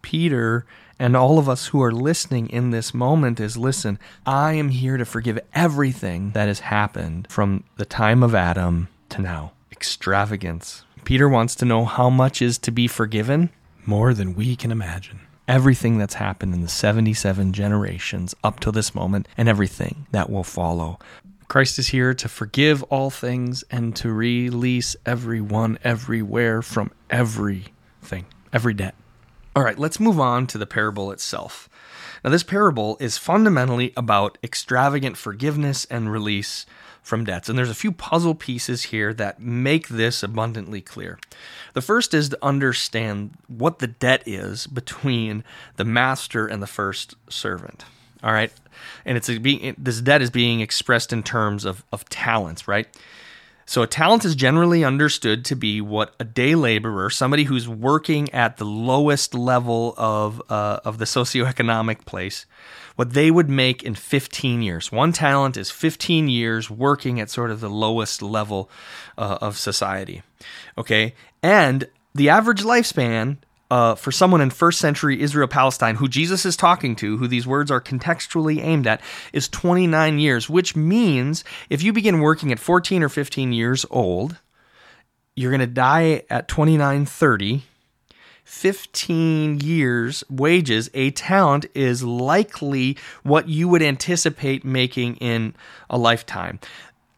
Peter 0.02 0.66
and 1.00 1.16
all 1.16 1.40
of 1.40 1.48
us 1.48 1.68
who 1.68 1.82
are 1.82 1.92
listening 1.92 2.50
in 2.50 2.72
this 2.72 2.94
moment 2.94 3.40
is 3.40 3.58
listen, 3.58 3.98
I 4.26 4.54
am 4.54 4.70
here 4.70 4.98
to 4.98 5.06
forgive 5.06 5.40
everything 5.54 6.32
that 6.32 6.48
has 6.48 6.60
happened 6.60 7.28
from 7.30 7.64
the 7.78 7.86
time 7.86 8.22
of 8.22 8.36
Adam 8.36 8.90
to 9.10 9.22
now. 9.22 9.54
Extravagance. 9.72 10.84
Peter 11.06 11.30
wants 11.30 11.56
to 11.56 11.66
know 11.66 11.86
how 11.86 12.10
much 12.10 12.42
is 12.42 12.58
to 12.60 12.72
be 12.72 12.88
forgiven? 12.88 13.50
More 13.86 14.14
than 14.14 14.36
we 14.36 14.56
can 14.56 14.72
imagine. 14.72 15.22
Everything 15.50 15.98
that's 15.98 16.13
happened 16.13 16.53
in 16.53 16.62
the 16.62 16.68
77 16.68 17.53
generations 17.53 18.36
up 18.44 18.60
to 18.60 18.72
this 18.72 18.94
moment 18.94 19.27
and 19.36 19.50
everything 19.50 20.06
that 20.12 20.29
will 20.29 20.44
follow. 20.44 21.00
Christ 21.48 21.79
is 21.79 21.88
here 21.88 22.13
to 22.13 22.29
forgive 22.29 22.84
all 22.84 23.10
things 23.10 23.63
and 23.72 23.96
to 23.96 24.12
release 24.12 24.96
everyone 25.08 25.79
everywhere 25.84 26.62
from 26.62 26.91
everything, 27.10 28.27
every 28.53 28.75
debt. 28.75 28.94
All 29.56 29.63
right, 29.63 29.79
let's 29.79 30.00
move 30.00 30.20
on 30.20 30.46
to 30.46 30.60
the 30.60 30.68
parable 30.68 31.12
itself. 31.12 31.68
Now, 32.24 32.29
this 32.29 32.44
parable 32.44 32.96
is 33.00 33.18
fundamentally 33.18 33.91
about 33.98 34.38
extravagant 34.44 35.18
forgiveness 35.18 35.86
and 35.86 36.12
release 36.12 36.68
from 37.10 37.25
debts. 37.25 37.50
And 37.50 37.58
there's 37.58 37.70
a 37.70 37.75
few 37.75 37.92
puzzle 37.92 38.36
pieces 38.36 38.84
here 38.84 39.13
that 39.16 39.42
make 39.42 39.89
this 39.89 40.24
abundantly 40.24 40.80
clear. 40.80 41.20
The 41.74 41.82
first 41.82 42.13
is 42.13 42.30
to 42.30 42.38
understand 42.42 43.32
what 43.48 43.80
the 43.80 43.88
debt 43.88 44.24
is 44.25 44.68
between 44.68 45.44
the 45.75 45.84
master 45.84 46.48
and 46.48 46.62
the 46.62 46.68
first 46.68 47.16
servant. 47.28 47.84
All 48.24 48.32
right. 48.32 48.54
And 49.06 49.18
it's 49.18 49.30
being, 49.30 49.75
this 49.78 50.00
debt 50.00 50.22
is 50.22 50.30
being 50.30 50.62
expressed 50.62 51.12
in 51.12 51.24
terms 51.24 51.66
of, 51.66 51.84
of 51.92 52.08
talents, 52.10 52.68
right? 52.68 52.88
So, 53.70 53.84
a 53.84 53.88
talent 53.88 54.26
is 54.26 54.34
generally 54.34 54.84
understood 54.84 55.46
to 55.46 55.56
be 55.56 55.80
what 55.80 56.16
a 56.20 56.24
day 56.24 56.56
laborer, 56.56 57.12
somebody 57.12 57.44
who's 57.44 57.70
working 57.70 58.34
at 58.34 58.58
the 58.58 58.66
lowest 58.66 59.36
level 59.36 59.94
of, 59.96 60.42
uh, 60.50 60.80
of 60.84 60.98
the 60.98 61.06
socioeconomic 61.06 62.04
place, 62.06 62.48
what 62.96 63.14
they 63.14 63.30
would 63.30 63.48
make 63.48 63.84
in 63.84 63.94
15 63.94 64.64
years. 64.64 64.92
One 64.92 65.14
talent 65.14 65.56
is 65.56 65.70
15 65.70 66.30
years 66.30 66.72
working 66.72 67.20
at 67.20 67.30
sort 67.30 67.52
of 67.52 67.60
the 67.60 67.70
lowest 67.70 68.24
level 68.24 68.72
uh, 69.20 69.38
of 69.40 69.56
society. 69.56 70.24
Okay. 70.76 71.14
And 71.44 71.90
the 72.16 72.30
average 72.30 72.64
lifespan 72.64 73.38
uh, 73.72 73.96
for 73.96 74.12
someone 74.12 74.42
in 74.42 74.50
first 74.50 74.80
century 74.80 75.22
Israel 75.22 75.48
Palestine 75.48 75.96
who 75.96 76.08
Jesus 76.08 76.46
is 76.46 76.58
talking 76.58 76.96
to, 76.98 77.18
who 77.18 77.28
these 77.28 77.48
words 77.48 77.70
are 77.70 77.82
contextually 77.82 78.62
aimed 78.64 78.88
at, 78.88 79.02
is 79.34 79.48
29 79.48 80.20
years, 80.20 80.50
which 80.50 80.76
means 80.76 81.44
if 81.70 81.84
you 81.84 81.94
begin 81.94 82.20
working 82.20 82.52
at 82.52 82.60
14 82.60 83.04
or 83.04 83.10
15 83.10 83.54
years 83.54 83.86
old, 83.90 84.38
you're 85.36 85.52
going 85.52 85.60
to 85.60 85.68
die 85.68 86.24
at 86.30 86.48
29, 86.48 87.06
30. 87.06 87.64
15 88.44 89.60
years 89.60 90.24
wages, 90.28 90.90
a 90.96 91.12
talent 91.12 91.68
is 91.76 92.04
likely 92.04 92.98
what 93.22 93.48
you 93.48 93.68
would 93.68 93.84
anticipate 93.84 94.66
making 94.66 95.18
in 95.18 95.54
a 95.88 96.00
lifetime. 96.00 96.60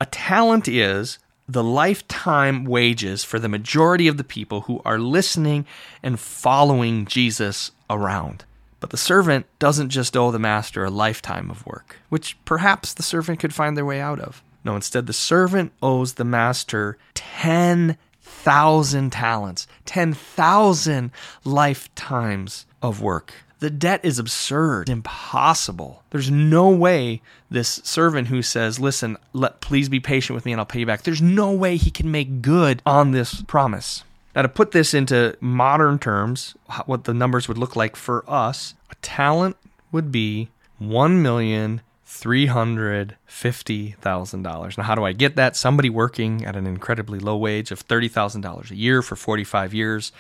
A 0.02 0.06
talent 0.08 0.68
is 0.68 1.20
the 1.52 1.64
lifetime 1.64 2.64
wages 2.64 3.24
for 3.26 3.38
the 3.38 3.50
majority 3.50 4.08
of 4.08 4.18
the 4.18 4.24
people 4.24 4.62
who 4.62 4.82
are 4.86 5.00
listening 5.00 5.66
and 6.02 6.20
following 6.20 7.06
Jesus 7.06 7.72
around. 7.90 8.46
But 8.80 8.92
the 8.92 8.98
servant 8.98 9.46
doesn't 9.60 9.90
just 9.90 10.16
owe 10.16 10.32
the 10.32 10.40
master 10.40 10.86
a 10.86 10.90
lifetime 10.90 11.52
of 11.52 11.66
work, 11.66 11.98
which 12.10 12.38
perhaps 12.46 12.94
the 12.94 13.04
servant 13.04 13.40
could 13.40 13.54
find 13.54 13.76
their 13.76 13.86
way 13.86 14.00
out 14.00 14.20
of. 14.20 14.42
No, 14.64 14.76
instead, 14.76 15.08
the 15.08 15.14
servant 15.14 15.74
owes 15.82 16.14
the 16.14 16.24
master 16.24 16.98
10,000 17.16 19.12
talents, 19.12 19.68
10,000 19.86 21.12
lifetimes 21.44 22.66
of 22.82 23.02
work. 23.02 23.34
The 23.62 23.70
debt 23.70 24.00
is 24.04 24.18
absurd, 24.18 24.90
impossible. 24.90 26.02
There's 26.10 26.32
no 26.32 26.70
way 26.70 27.22
this 27.52 27.80
servant 27.84 28.28
who 28.28 28.42
says, 28.42 28.80
"Listen, 28.80 29.18
let 29.34 29.62
please 29.62 29.88
be 29.88 30.00
patient 30.00 30.34
with 30.34 30.48
me 30.48 30.52
and 30.52 30.60
I'll 30.60 30.66
pay 30.66 30.80
you 30.80 30.88
back." 30.88 31.04
There's 31.04 31.22
no 31.22 31.52
way 31.52 31.78
he 31.78 31.92
can 31.92 32.10
make 32.10 32.42
good 32.42 32.82
on 32.88 33.12
this 33.12 33.44
promise. 33.44 34.04
Now 34.36 34.42
to 34.42 34.50
put 34.50 34.72
this 34.72 34.96
into 34.96 35.38
modern 35.40 36.00
terms, 36.00 36.56
what 36.88 37.04
the 37.04 37.14
numbers 37.14 37.48
would 37.48 37.60
look 37.60 37.76
like 37.76 37.96
for 37.96 38.26
us, 38.28 38.74
a 38.90 38.96
talent 38.96 39.58
would 39.92 40.12
be 40.12 40.50
1 40.80 41.22
million 41.22 41.82
$350,000. 42.12 44.78
Now, 44.78 44.84
how 44.84 44.96
do 44.96 45.06
I 45.06 45.14
get 45.14 45.38
that? 45.38 45.56
Somebody 45.56 45.90
working 45.90 46.44
at 46.46 46.58
an 46.58 46.68
incredibly 46.68 47.20
low 47.20 47.38
wage 47.38 47.72
of 47.72 47.88
$30,000 47.88 48.70
a 48.70 48.76
year 48.76 49.02
for 49.02 49.16
45 49.16 49.74
years, 49.74 50.12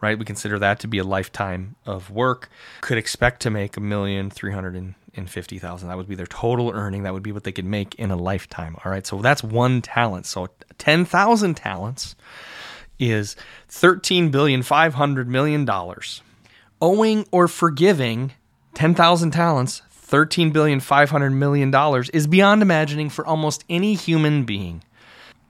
right? 0.00 0.18
We 0.18 0.24
consider 0.24 0.58
that 0.58 0.80
to 0.80 0.88
be 0.88 0.98
a 0.98 1.04
lifetime 1.04 1.76
of 1.86 2.10
work, 2.10 2.50
could 2.80 2.98
expect 2.98 3.42
to 3.42 3.50
make 3.50 3.76
a 3.76 3.80
million 3.80 4.28
three 4.28 4.52
hundred 4.52 4.74
and 4.74 4.96
fifty 5.30 5.58
thousand. 5.58 5.88
That 5.88 5.96
would 5.96 6.08
be 6.08 6.16
their 6.16 6.26
total 6.26 6.72
earning. 6.72 7.04
That 7.04 7.14
would 7.14 7.22
be 7.22 7.30
what 7.32 7.44
they 7.44 7.52
could 7.52 7.64
make 7.64 7.94
in 7.94 8.10
a 8.10 8.16
lifetime. 8.16 8.76
All 8.84 8.90
right. 8.90 9.06
So 9.06 9.22
that's 9.22 9.44
one 9.44 9.82
talent. 9.82 10.26
So 10.26 10.48
10,000 10.78 11.54
talents 11.54 12.16
is 12.98 13.36
$13 13.70 14.32
billion, 14.32 14.62
$500 14.62 15.26
million. 15.26 15.68
Owing 16.82 17.26
or 17.30 17.48
forgiving 17.48 18.32
10,000 18.74 19.30
talents 19.30 19.80
$13 20.08 20.52
billion, 20.52 20.80
$500 20.80 21.32
million 21.32 21.74
is 22.12 22.26
beyond 22.26 22.62
imagining 22.62 23.10
for 23.10 23.26
almost 23.26 23.64
any 23.68 23.94
human 23.94 24.44
being. 24.44 24.82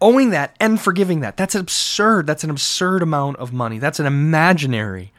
Owing 0.01 0.31
that 0.31 0.55
and 0.61 0.81
forgiving 0.81 1.21
that, 1.21 1.37
that's 1.37 1.55
absurd. 1.55 2.27
That's 2.27 2.45
an 2.45 2.51
absurd 2.51 3.03
amount 3.03 3.39
of 3.39 3.53
money. 3.53 3.79
That's 3.79 3.99
an 3.99 4.07
imaginary 4.07 5.13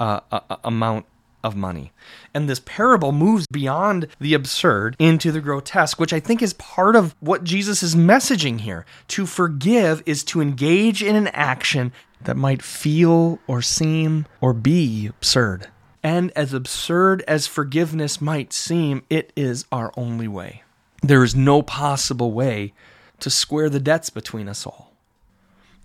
uh, 0.00 0.20
uh, 0.32 0.56
amount 0.64 1.06
of 1.44 1.54
money. 1.54 1.92
And 2.32 2.48
this 2.48 2.60
parable 2.64 3.12
moves 3.12 3.46
beyond 3.52 4.08
the 4.18 4.34
absurd 4.34 4.96
into 4.98 5.30
the 5.30 5.40
grotesque, 5.40 6.00
which 6.00 6.12
I 6.12 6.18
think 6.18 6.42
is 6.42 6.54
part 6.54 6.96
of 6.96 7.14
what 7.20 7.44
Jesus 7.44 7.82
is 7.82 7.94
messaging 7.94 8.60
here. 8.60 8.86
To 9.08 9.26
forgive 9.26 10.02
is 10.06 10.24
to 10.24 10.40
engage 10.40 11.02
in 11.02 11.14
an 11.14 11.28
action 11.28 11.92
that 12.22 12.36
might 12.36 12.62
feel 12.62 13.38
or 13.46 13.60
seem 13.60 14.26
or 14.40 14.52
be 14.52 15.06
absurd. 15.06 15.68
And 16.04 16.30
as 16.36 16.52
absurd 16.52 17.24
as 17.26 17.46
forgiveness 17.46 18.20
might 18.20 18.52
seem, 18.52 19.04
it 19.08 19.32
is 19.34 19.64
our 19.72 19.90
only 19.96 20.28
way. 20.28 20.62
There 21.02 21.24
is 21.24 21.34
no 21.34 21.62
possible 21.62 22.30
way 22.32 22.74
to 23.20 23.30
square 23.30 23.70
the 23.70 23.80
debts 23.80 24.10
between 24.10 24.46
us 24.46 24.66
all. 24.66 24.92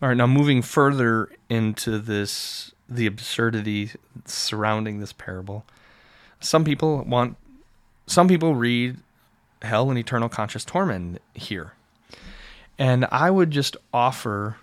All 0.01 0.09
right, 0.09 0.17
now 0.17 0.27
moving 0.27 0.61
further 0.61 1.29
into 1.49 1.99
this, 1.99 2.73
the 2.89 3.05
absurdity 3.05 3.91
surrounding 4.25 4.99
this 4.99 5.13
parable. 5.13 5.65
Some 6.41 6.65
people 6.65 7.03
want, 7.03 7.37
some 8.05 8.27
people 8.27 8.55
read 8.55 8.97
hell 9.61 9.89
and 9.89 9.97
eternal 9.97 10.27
conscious 10.27 10.65
torment 10.65 11.21
here. 11.33 11.73
And 12.77 13.05
I 13.09 13.29
would 13.31 13.51
just 13.51 13.77
offer 13.93 14.57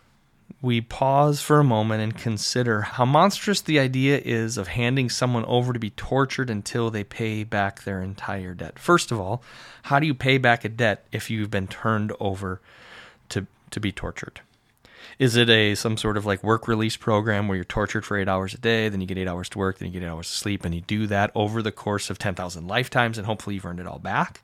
we 0.62 0.80
pause 0.80 1.40
for 1.40 1.60
a 1.60 1.64
moment 1.64 2.02
and 2.02 2.16
consider 2.16 2.82
how 2.82 3.04
monstrous 3.04 3.60
the 3.60 3.78
idea 3.78 4.20
is 4.24 4.56
of 4.56 4.68
handing 4.68 5.10
someone 5.10 5.44
over 5.44 5.72
to 5.72 5.78
be 5.78 5.90
tortured 5.90 6.50
until 6.50 6.90
they 6.90 7.04
pay 7.04 7.44
back 7.44 7.84
their 7.84 8.02
entire 8.02 8.54
debt. 8.54 8.78
First 8.78 9.12
of 9.12 9.20
all, 9.20 9.42
how 9.84 9.98
do 9.98 10.06
you 10.06 10.14
pay 10.14 10.38
back 10.38 10.64
a 10.64 10.68
debt 10.68 11.06
if 11.12 11.30
you've 11.30 11.50
been 11.50 11.68
turned 11.68 12.12
over 12.18 12.60
to, 13.28 13.46
to 13.70 13.80
be 13.80 13.92
tortured? 13.92 14.40
Is 15.18 15.36
it 15.36 15.48
a 15.48 15.74
some 15.74 15.96
sort 15.96 16.16
of 16.16 16.26
like 16.26 16.42
work 16.42 16.68
release 16.68 16.96
program 16.96 17.48
where 17.48 17.56
you're 17.56 17.64
tortured 17.64 18.04
for 18.04 18.18
eight 18.18 18.28
hours 18.28 18.52
a 18.54 18.58
day, 18.58 18.88
then 18.88 19.00
you 19.00 19.06
get 19.06 19.18
eight 19.18 19.28
hours 19.28 19.48
to 19.50 19.58
work, 19.58 19.78
then 19.78 19.86
you 19.86 19.98
get 19.98 20.06
eight 20.06 20.10
hours 20.10 20.28
to 20.28 20.34
sleep, 20.34 20.64
and 20.64 20.74
you 20.74 20.80
do 20.82 21.06
that 21.06 21.30
over 21.34 21.62
the 21.62 21.72
course 21.72 22.10
of 22.10 22.18
ten 22.18 22.34
thousand 22.34 22.66
lifetimes, 22.66 23.16
and 23.16 23.26
hopefully 23.26 23.54
you've 23.54 23.64
earned 23.64 23.80
it 23.80 23.86
all 23.86 23.98
back? 23.98 24.42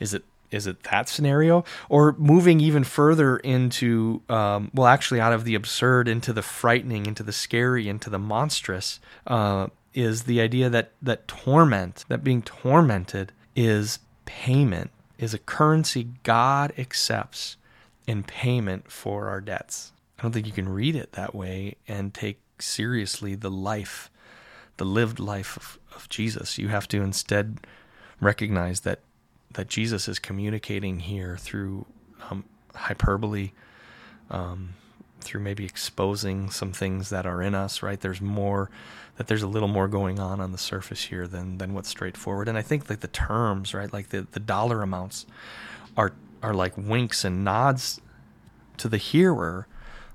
Is 0.00 0.12
it 0.12 0.24
is 0.54 0.66
it 0.66 0.82
that 0.84 1.08
scenario? 1.08 1.64
Or 1.88 2.14
moving 2.18 2.60
even 2.60 2.84
further 2.84 3.36
into 3.38 4.22
um, 4.28 4.70
well 4.72 4.86
actually 4.86 5.20
out 5.20 5.32
of 5.32 5.44
the 5.44 5.54
absurd 5.54 6.08
into 6.08 6.32
the 6.32 6.42
frightening 6.42 7.06
into 7.06 7.22
the 7.22 7.32
scary 7.32 7.88
into 7.88 8.08
the 8.08 8.18
monstrous 8.18 9.00
uh, 9.26 9.66
is 9.92 10.22
the 10.22 10.40
idea 10.40 10.70
that 10.70 10.92
that 11.02 11.26
torment 11.28 12.04
that 12.08 12.24
being 12.24 12.42
tormented 12.42 13.32
is 13.56 13.98
payment 14.24 14.90
is 15.18 15.34
a 15.34 15.38
currency 15.38 16.08
god 16.22 16.72
accepts 16.78 17.56
in 18.06 18.22
payment 18.22 18.90
for 18.90 19.28
our 19.28 19.40
debts. 19.40 19.92
I 20.18 20.22
don't 20.22 20.32
think 20.32 20.46
you 20.46 20.52
can 20.52 20.68
read 20.68 20.94
it 20.94 21.12
that 21.12 21.34
way 21.34 21.76
and 21.88 22.14
take 22.14 22.40
seriously 22.58 23.34
the 23.34 23.50
life 23.50 24.10
the 24.76 24.84
lived 24.84 25.20
life 25.20 25.56
of, 25.56 25.78
of 25.94 26.08
jesus. 26.08 26.58
You 26.58 26.68
have 26.68 26.88
to 26.88 27.00
instead 27.02 27.58
recognize 28.20 28.80
that 28.80 29.00
that 29.54 29.68
Jesus 29.68 30.08
is 30.08 30.18
communicating 30.18 31.00
here 31.00 31.36
through 31.36 31.86
um, 32.30 32.44
hyperbole, 32.74 33.52
um, 34.30 34.74
through 35.20 35.40
maybe 35.40 35.64
exposing 35.64 36.50
some 36.50 36.72
things 36.72 37.10
that 37.10 37.26
are 37.26 37.42
in 37.42 37.54
us, 37.54 37.82
right? 37.82 38.00
There's 38.00 38.20
more, 38.20 38.70
that 39.16 39.26
there's 39.26 39.42
a 39.42 39.46
little 39.48 39.68
more 39.68 39.88
going 39.88 40.18
on 40.20 40.40
on 40.40 40.52
the 40.52 40.58
surface 40.58 41.04
here 41.04 41.26
than, 41.26 41.58
than 41.58 41.72
what's 41.72 41.88
straightforward. 41.88 42.48
And 42.48 42.58
I 42.58 42.62
think 42.62 42.90
like 42.90 43.00
the 43.00 43.08
terms, 43.08 43.74
right? 43.74 43.92
Like 43.92 44.10
the, 44.10 44.26
the 44.32 44.40
dollar 44.40 44.82
amounts 44.82 45.24
are, 45.96 46.12
are 46.42 46.54
like 46.54 46.76
winks 46.76 47.24
and 47.24 47.42
nods 47.42 48.00
to 48.76 48.88
the 48.88 48.98
hearer 48.98 49.66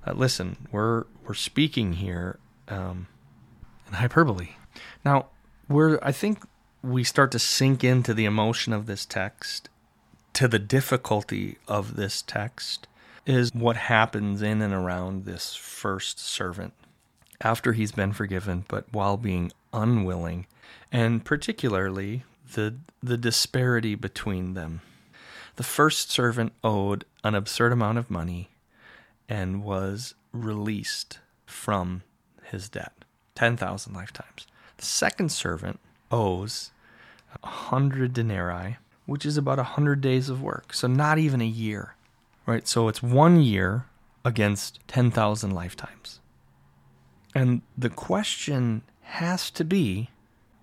that 0.06 0.18
listen, 0.18 0.68
we're, 0.72 1.06
we're 1.26 1.34
speaking 1.34 1.94
here, 1.94 2.40
um, 2.68 3.08
in 3.88 3.94
hyperbole. 3.94 4.50
Now, 5.04 5.28
we're, 5.68 6.00
I 6.02 6.12
think 6.12 6.44
we 6.82 7.04
start 7.04 7.32
to 7.32 7.40
sink 7.40 7.84
into 7.84 8.14
the 8.14 8.26
emotion 8.26 8.74
of 8.74 8.86
this 8.86 9.06
text, 9.06 9.70
to 10.34 10.48
the 10.48 10.60
difficulty 10.60 11.58
of 11.68 11.96
this 11.96 12.22
text, 12.22 12.88
is 13.26 13.54
what 13.54 13.76
happens 13.76 14.42
in 14.42 14.62
and 14.62 14.74
around 14.74 15.26
this 15.26 15.56
first 15.56 16.20
servant 16.20 16.74
after 17.42 17.74
he's 17.74 17.92
been 17.92 18.12
forgiven, 18.14 18.66
but 18.68 18.86
while 18.92 19.18
being 19.18 19.52
unwilling, 19.74 20.46
and 20.92 21.24
particularly 21.24 22.24
the, 22.54 22.76
the 23.02 23.18
disparity 23.18 23.96
between 23.96 24.54
them. 24.54 24.82
The 25.56 25.64
first 25.64 26.12
servant 26.12 26.54
owed 26.64 27.06
an 27.24 27.36
absurd 27.36 27.72
amount 27.72 27.98
of 27.98 28.10
money 28.10 28.50
and 29.28 29.64
was 29.64 30.16
released 30.32 31.20
from 31.46 32.04
his 32.44 32.70
debt 32.70 32.94
10,000 33.36 33.94
lifetimes. 33.94 34.48
The 34.78 34.86
second 34.86 35.32
servant 35.32 35.80
owes 36.12 36.72
a 37.44 37.48
hundred 37.48 38.14
denarii, 38.14 38.78
which 39.06 39.26
is 39.26 39.38
about 39.38 39.60
a 39.60 39.64
hundred 39.64 40.02
days 40.02 40.30
of 40.30 40.42
work. 40.42 40.74
So 40.74 40.88
not 40.88 41.18
even 41.18 41.42
a 41.42 41.46
year, 41.46 41.96
right? 42.46 42.68
So 42.68 42.88
it's 42.88 43.04
one 43.04 43.42
year 43.42 43.86
against 44.26 44.80
10,000 44.88 45.52
lifetimes. 45.52 46.20
And 47.36 47.62
the 47.78 47.90
question 47.90 48.82
has 49.02 49.50
to 49.52 49.64
be, 49.64 50.10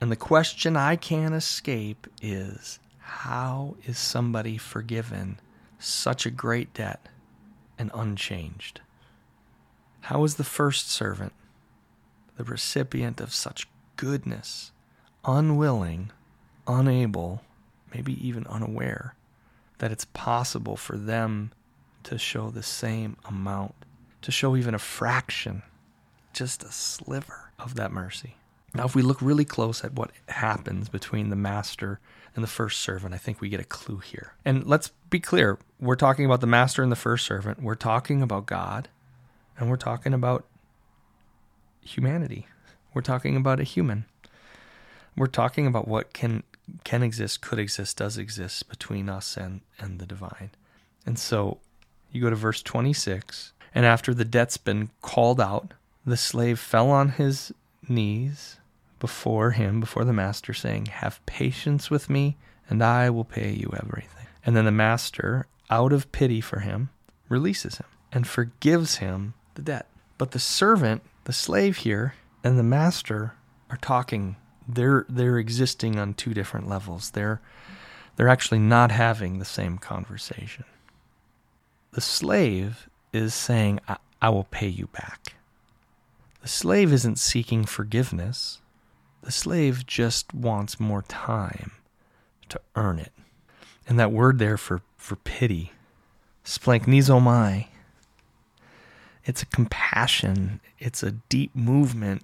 and 0.01 0.11
the 0.11 0.17
question 0.17 0.77
I 0.77 0.97
can't 0.97 1.35
escape 1.35 2.07
is 2.21 2.79
how 2.99 3.77
is 3.85 3.99
somebody 3.99 4.59
forgiven 4.59 5.39
such 5.79 6.27
a 6.27 6.31
great 6.31 6.75
debt 6.75 7.09
and 7.79 7.91
unchanged? 7.95 8.81
How 10.03 10.25
is 10.25 10.37
the 10.37 10.45
first 10.45 10.91
servant, 10.91 11.33
the 12.37 12.45
recipient 12.45 13.21
of 13.21 13.33
such 13.33 13.69
goodness, 13.97 14.73
unwilling, 15.27 16.11
unable, 16.67 17.43
maybe 17.93 18.27
even 18.27 18.47
unaware 18.47 19.15
that 19.79 19.93
it's 19.93 20.07
possible 20.07 20.77
for 20.77 20.97
them 20.97 21.53
to 22.05 22.17
show 22.17 22.51
the 22.51 22.63
same 22.63 23.17
amount, 23.25 23.75
to 24.23 24.31
show 24.31 24.57
even 24.57 24.75
a 24.75 24.79
fraction, 24.79 25.63
just 26.33 26.63
a 26.63 26.71
sliver 26.73 27.51
of 27.59 27.75
that 27.75 27.93
mercy. 27.93 28.37
Now, 28.75 28.85
if 28.85 28.95
we 28.95 29.03
look 29.03 29.21
really 29.21 29.45
close 29.45 29.83
at 29.85 29.95
what 29.95 30.11
happens 30.29 30.89
between 30.89 31.31
the 31.31 31.37
master 31.37 31.99
and 32.35 32.45
the 32.45 32.49
first 32.49 32.81
servant, 32.81 33.15
I 33.15 33.19
think 33.19 33.41
we 33.41 33.49
get 33.49 33.61
a 33.61 33.65
clue 33.65 33.99
here. 33.99 34.35
And 34.45 34.67
let's 34.67 34.91
be 35.11 35.19
clear 35.19 35.59
we're 35.81 35.97
talking 35.97 36.25
about 36.25 36.41
the 36.41 36.47
master 36.47 36.83
and 36.83 36.93
the 36.93 36.97
first 36.97 37.27
servant, 37.27 37.63
we're 37.63 37.75
talking 37.75 38.23
about 38.23 38.47
God, 38.47 38.89
and 39.59 39.69
we're 39.71 39.77
talking 39.77 40.13
about 40.15 40.45
humanity. 41.81 42.47
We're 42.93 43.03
talking 43.03 43.37
about 43.37 43.61
a 43.61 43.65
human. 43.65 44.05
We're 45.17 45.27
talking 45.27 45.67
about 45.67 45.89
what 45.89 46.13
can 46.13 46.43
can 46.85 47.03
exist, 47.03 47.41
could 47.41 47.59
exist, 47.59 47.97
does 47.97 48.19
exist 48.19 48.69
between 48.69 49.09
us 49.09 49.37
and, 49.37 49.61
and 49.79 49.99
the 49.99 50.07
divine. 50.07 50.51
And 51.05 51.19
so 51.19 51.59
you 52.11 52.21
go 52.21 52.31
to 52.31 52.37
verse 52.37 52.63
26, 52.63 53.53
and 53.75 53.87
after 53.87 54.13
the 54.13 54.25
debt's 54.25 54.57
been 54.57 54.91
called 55.01 55.41
out, 55.41 55.75
the 56.05 56.17
slave 56.17 56.59
fell 56.59 56.91
on 56.91 57.11
his 57.11 57.53
knees 57.89 58.57
before 58.99 59.53
him, 59.53 59.81
before 59.81 60.05
the 60.05 60.13
master, 60.13 60.53
saying, 60.55 60.87
Have 60.87 61.25
patience 61.27 61.91
with 61.91 62.11
me, 62.11 62.37
and 62.69 62.83
I 62.83 63.11
will 63.11 63.25
pay 63.25 63.53
you 63.53 63.73
everything. 63.81 64.27
And 64.45 64.57
then 64.57 64.65
the 64.65 64.73
master, 64.73 65.47
out 65.71 65.93
of 65.93 66.11
pity 66.13 66.41
for 66.41 66.61
him, 66.61 66.91
releases 67.29 67.77
him 67.77 67.87
and 68.13 68.27
forgives 68.27 68.97
him 68.97 69.35
the 69.55 69.63
debt. 69.63 69.87
But 70.19 70.31
the 70.31 70.39
servant, 70.39 71.03
the 71.25 71.33
slave 71.33 71.79
here, 71.79 72.15
and 72.43 72.59
the 72.59 72.63
master 72.63 73.35
are 73.69 73.77
talking 73.77 74.37
they're 74.69 75.07
they're 75.09 75.39
existing 75.39 75.99
on 75.99 76.15
two 76.15 76.35
different 76.35 76.69
levels. 76.69 77.11
They're 77.11 77.41
they're 78.17 78.29
actually 78.29 78.59
not 78.59 78.91
having 78.91 79.39
the 79.39 79.45
same 79.45 79.79
conversation. 79.79 80.65
The 81.93 82.01
slave 82.01 82.89
is 83.13 83.35
saying, 83.35 83.81
I, 83.89 83.97
I 84.21 84.31
will 84.31 84.45
pay 84.45 84.69
you 84.69 84.89
back. 84.89 85.35
The 86.43 86.49
slave 86.49 86.93
isn't 86.93 87.19
seeking 87.19 87.65
forgiveness. 87.65 88.61
The 89.23 89.33
slave 89.33 89.87
just 89.87 90.33
wants 90.33 90.81
more 90.81 91.03
time 91.03 91.73
to 92.49 92.61
earn 92.75 92.99
it. 92.99 93.13
And 93.89 93.99
that 93.99 94.13
word 94.13 94.39
there 94.39 94.57
for, 94.57 94.83
for 94.97 95.17
pity, 95.17 95.73
splanchnizomai, 96.45 97.67
it's 99.25 99.43
a 99.43 99.47
compassion, 99.47 100.61
it's 100.79 101.03
a 101.03 101.13
deep 101.13 101.55
movement 101.55 102.23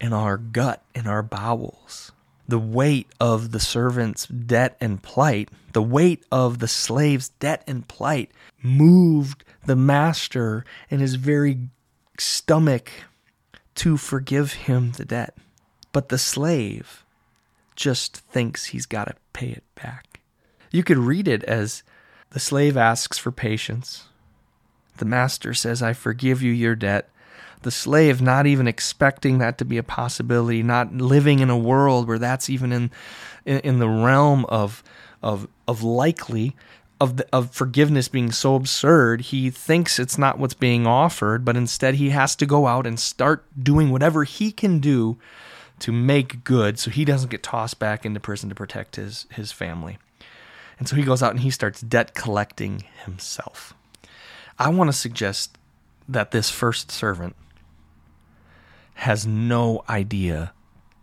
in 0.00 0.12
our 0.12 0.36
gut, 0.36 0.82
in 0.94 1.06
our 1.06 1.22
bowels. 1.22 2.12
The 2.46 2.58
weight 2.58 3.08
of 3.20 3.50
the 3.50 3.60
servant's 3.60 4.26
debt 4.26 4.76
and 4.80 5.02
plight, 5.02 5.50
the 5.72 5.82
weight 5.82 6.24
of 6.32 6.60
the 6.60 6.68
slave's 6.68 7.28
debt 7.40 7.62
and 7.66 7.86
plight 7.86 8.30
moved 8.62 9.44
the 9.66 9.76
master 9.76 10.64
in 10.88 11.00
his 11.00 11.16
very 11.16 11.58
stomach 12.18 12.90
to 13.74 13.96
forgive 13.96 14.54
him 14.54 14.92
the 14.92 15.04
debt. 15.04 15.36
But 15.92 16.08
the 16.08 16.18
slave 16.18 17.04
just 17.76 18.16
thinks 18.16 18.66
he's 18.66 18.86
got 18.86 19.06
to 19.06 19.14
pay 19.32 19.48
it 19.48 19.64
back. 19.74 20.20
You 20.70 20.82
could 20.82 20.98
read 20.98 21.28
it 21.28 21.44
as 21.44 21.82
the 22.30 22.40
slave 22.40 22.76
asks 22.76 23.18
for 23.18 23.30
patience. 23.30 24.04
The 24.96 25.04
master 25.04 25.54
says, 25.54 25.82
I 25.82 25.92
forgive 25.92 26.42
you 26.42 26.50
your 26.50 26.74
debt 26.74 27.08
the 27.62 27.70
slave 27.70 28.20
not 28.20 28.46
even 28.46 28.68
expecting 28.68 29.38
that 29.38 29.58
to 29.58 29.64
be 29.64 29.78
a 29.78 29.82
possibility, 29.82 30.62
not 30.62 30.94
living 30.94 31.40
in 31.40 31.50
a 31.50 31.58
world 31.58 32.06
where 32.06 32.18
that's 32.18 32.48
even 32.50 32.72
in 32.72 32.90
in, 33.44 33.78
the 33.78 33.88
realm 33.88 34.44
of 34.46 34.82
of 35.22 35.48
of 35.66 35.82
likely 35.82 36.54
of 37.00 37.16
the, 37.16 37.26
of 37.32 37.52
forgiveness 37.52 38.08
being 38.08 38.32
so 38.32 38.54
absurd, 38.54 39.20
he 39.20 39.50
thinks 39.50 39.98
it's 39.98 40.18
not 40.18 40.38
what's 40.38 40.54
being 40.54 40.86
offered, 40.86 41.44
but 41.44 41.56
instead 41.56 41.94
he 41.94 42.10
has 42.10 42.34
to 42.36 42.46
go 42.46 42.66
out 42.66 42.86
and 42.86 42.98
start 42.98 43.46
doing 43.60 43.90
whatever 43.90 44.24
he 44.24 44.50
can 44.50 44.80
do 44.80 45.16
to 45.78 45.92
make 45.92 46.42
good 46.42 46.76
so 46.76 46.90
he 46.90 47.04
doesn't 47.04 47.30
get 47.30 47.42
tossed 47.42 47.78
back 47.78 48.04
into 48.04 48.18
prison 48.18 48.48
to 48.48 48.54
protect 48.54 48.96
his 48.96 49.26
his 49.30 49.52
family. 49.52 49.98
And 50.78 50.88
so 50.88 50.96
he 50.96 51.02
goes 51.02 51.22
out 51.22 51.32
and 51.32 51.40
he 51.40 51.50
starts 51.50 51.80
debt 51.80 52.14
collecting 52.14 52.84
himself. 53.04 53.74
I 54.58 54.68
want 54.68 54.88
to 54.88 54.96
suggest 54.96 55.56
that 56.08 56.30
this 56.30 56.50
first 56.50 56.90
servant 56.90 57.36
has 58.98 59.24
no 59.24 59.84
idea 59.88 60.52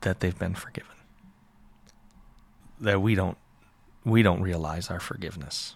that 0.02 0.20
they've 0.20 0.38
been 0.38 0.54
forgiven. 0.54 0.92
That 2.82 3.02
we 3.02 3.16
don't 3.16 3.38
we 4.04 4.22
don't 4.22 4.42
realize 4.42 4.92
our 4.92 5.00
forgiveness. 5.00 5.76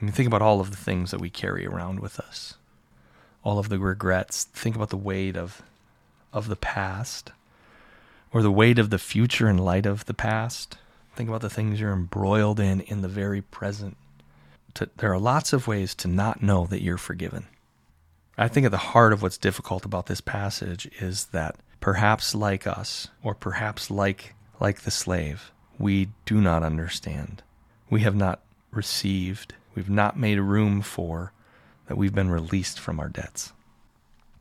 I 0.00 0.04
mean, 0.04 0.12
think 0.12 0.26
about 0.26 0.42
all 0.42 0.60
of 0.60 0.72
the 0.72 0.76
things 0.76 1.12
that 1.12 1.20
we 1.20 1.30
carry 1.30 1.64
around 1.64 2.00
with 2.00 2.18
us. 2.18 2.54
All 3.44 3.60
of 3.60 3.68
the 3.68 3.78
regrets. 3.78 4.44
Think 4.44 4.74
about 4.74 4.90
the 4.90 4.96
weight 4.96 5.36
of 5.36 5.62
of 6.32 6.48
the 6.48 6.56
past 6.56 7.30
or 8.32 8.42
the 8.42 8.50
weight 8.50 8.78
of 8.80 8.90
the 8.90 8.98
future 8.98 9.48
in 9.48 9.58
light 9.58 9.86
of 9.86 10.06
the 10.06 10.14
past. 10.14 10.76
Think 11.14 11.28
about 11.28 11.40
the 11.40 11.48
things 11.48 11.80
you're 11.80 11.92
embroiled 11.92 12.58
in 12.58 12.80
in 12.80 13.02
the 13.02 13.08
very 13.08 13.42
present. 13.42 13.96
To, 14.74 14.90
there 14.96 15.12
are 15.12 15.20
lots 15.20 15.52
of 15.52 15.68
ways 15.68 15.94
to 15.94 16.08
not 16.08 16.42
know 16.42 16.66
that 16.66 16.82
you're 16.82 16.98
forgiven. 16.98 17.46
I 18.38 18.48
think 18.48 18.66
at 18.66 18.72
the 18.72 18.78
heart 18.78 19.12
of 19.12 19.22
what's 19.22 19.38
difficult 19.38 19.84
about 19.84 20.06
this 20.06 20.20
passage 20.20 20.88
is 21.00 21.26
that 21.26 21.56
perhaps 21.80 22.34
like 22.34 22.66
us, 22.66 23.08
or 23.22 23.34
perhaps 23.34 23.90
like 23.90 24.34
like 24.60 24.82
the 24.82 24.90
slave, 24.90 25.52
we 25.78 26.08
do 26.24 26.40
not 26.40 26.62
understand. 26.62 27.42
We 27.90 28.00
have 28.00 28.16
not 28.16 28.40
received, 28.70 29.54
we've 29.74 29.90
not 29.90 30.18
made 30.18 30.38
room 30.38 30.80
for 30.82 31.32
that 31.86 31.96
we've 31.96 32.14
been 32.14 32.30
released 32.30 32.80
from 32.80 32.98
our 32.98 33.08
debts. 33.08 33.52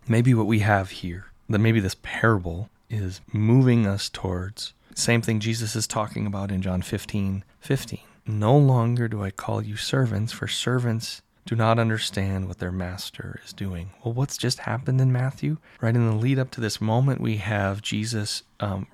Maybe 0.07 0.33
what 0.33 0.47
we 0.47 0.59
have 0.59 0.89
here, 0.89 1.25
that 1.49 1.59
maybe 1.59 1.79
this 1.79 1.95
parable 2.01 2.69
is 2.89 3.21
moving 3.31 3.85
us 3.85 4.09
towards 4.09 4.73
same 4.95 5.21
thing 5.21 5.41
Jesus 5.41 5.75
is 5.75 5.87
talking 5.87 6.25
about 6.25 6.51
in 6.51 6.61
John 6.61 6.81
15, 6.81 7.43
15. 7.59 7.99
No 8.27 8.57
longer 8.57 9.09
do 9.09 9.21
I 9.21 9.29
call 9.29 9.61
you 9.61 9.75
servants, 9.75 10.31
for 10.31 10.47
servants 10.47 11.21
do 11.45 11.55
not 11.55 11.77
understand 11.77 12.47
what 12.47 12.57
their 12.57 12.71
master 12.71 13.39
is 13.45 13.53
doing. 13.53 13.91
Well, 14.03 14.13
what's 14.13 14.37
just 14.37 14.59
happened 14.59 14.99
in 14.99 15.11
Matthew? 15.11 15.57
Right 15.79 15.95
in 15.95 16.07
the 16.07 16.15
lead 16.15 16.39
up 16.39 16.49
to 16.51 16.61
this 16.61 16.81
moment, 16.81 17.21
we 17.21 17.37
have 17.37 17.83
Jesus, 17.83 18.43
um, 18.59 18.87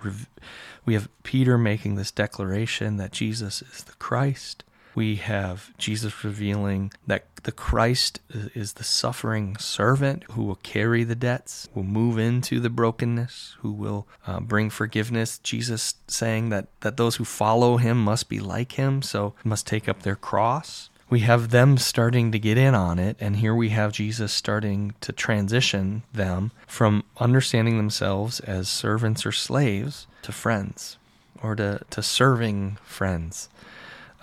we 0.86 0.94
have 0.94 1.10
Peter 1.24 1.58
making 1.58 1.96
this 1.96 2.12
declaration 2.12 2.98
that 2.98 3.14
Jesus 3.14 3.62
is 3.62 3.84
the 3.84 3.94
Christ. 3.94 4.66
We 4.94 5.16
have 5.16 5.76
Jesus 5.78 6.26
revealing 6.26 6.92
that 7.08 7.24
the 7.44 7.54
Christ 7.54 8.20
is 8.30 8.74
the 8.74 8.84
suffering 8.84 9.56
servant 9.56 10.26
who 10.32 10.44
will 10.44 10.56
carry 10.56 11.06
the 11.06 11.16
debts, 11.16 11.70
will 11.74 11.84
move 11.84 12.20
into 12.20 12.60
the 12.60 12.70
brokenness, 12.70 13.56
who 13.60 13.72
will 13.72 14.06
uh, 14.28 14.42
bring 14.42 14.70
forgiveness. 14.70 15.38
Jesus 15.40 15.96
saying 16.08 16.50
that, 16.50 16.68
that 16.82 16.98
those 16.98 17.16
who 17.16 17.24
follow 17.24 17.78
him 17.78 18.04
must 18.04 18.28
be 18.28 18.42
like 18.42 18.74
him, 18.74 19.02
so 19.02 19.34
must 19.46 19.66
take 19.66 19.88
up 19.88 20.04
their 20.04 20.18
cross 20.18 20.90
we 21.12 21.20
have 21.20 21.50
them 21.50 21.78
starting 21.78 22.32
to 22.32 22.40
get 22.40 22.58
in 22.58 22.74
on 22.74 22.98
it, 22.98 23.18
and 23.20 23.36
here 23.36 23.54
we 23.54 23.70
have 23.70 23.92
Jesus 23.92 24.32
starting 24.32 24.94
to 25.02 25.12
transition 25.12 26.04
them 26.14 26.52
from 26.66 27.04
understanding 27.18 27.76
themselves 27.76 28.40
as 28.40 28.70
servants 28.70 29.26
or 29.26 29.34
slaves 29.34 30.08
to 30.22 30.32
friends 30.32 30.98
or 31.44 31.54
to, 31.56 31.82
to 31.90 32.02
serving 32.02 32.78
friends 32.86 33.50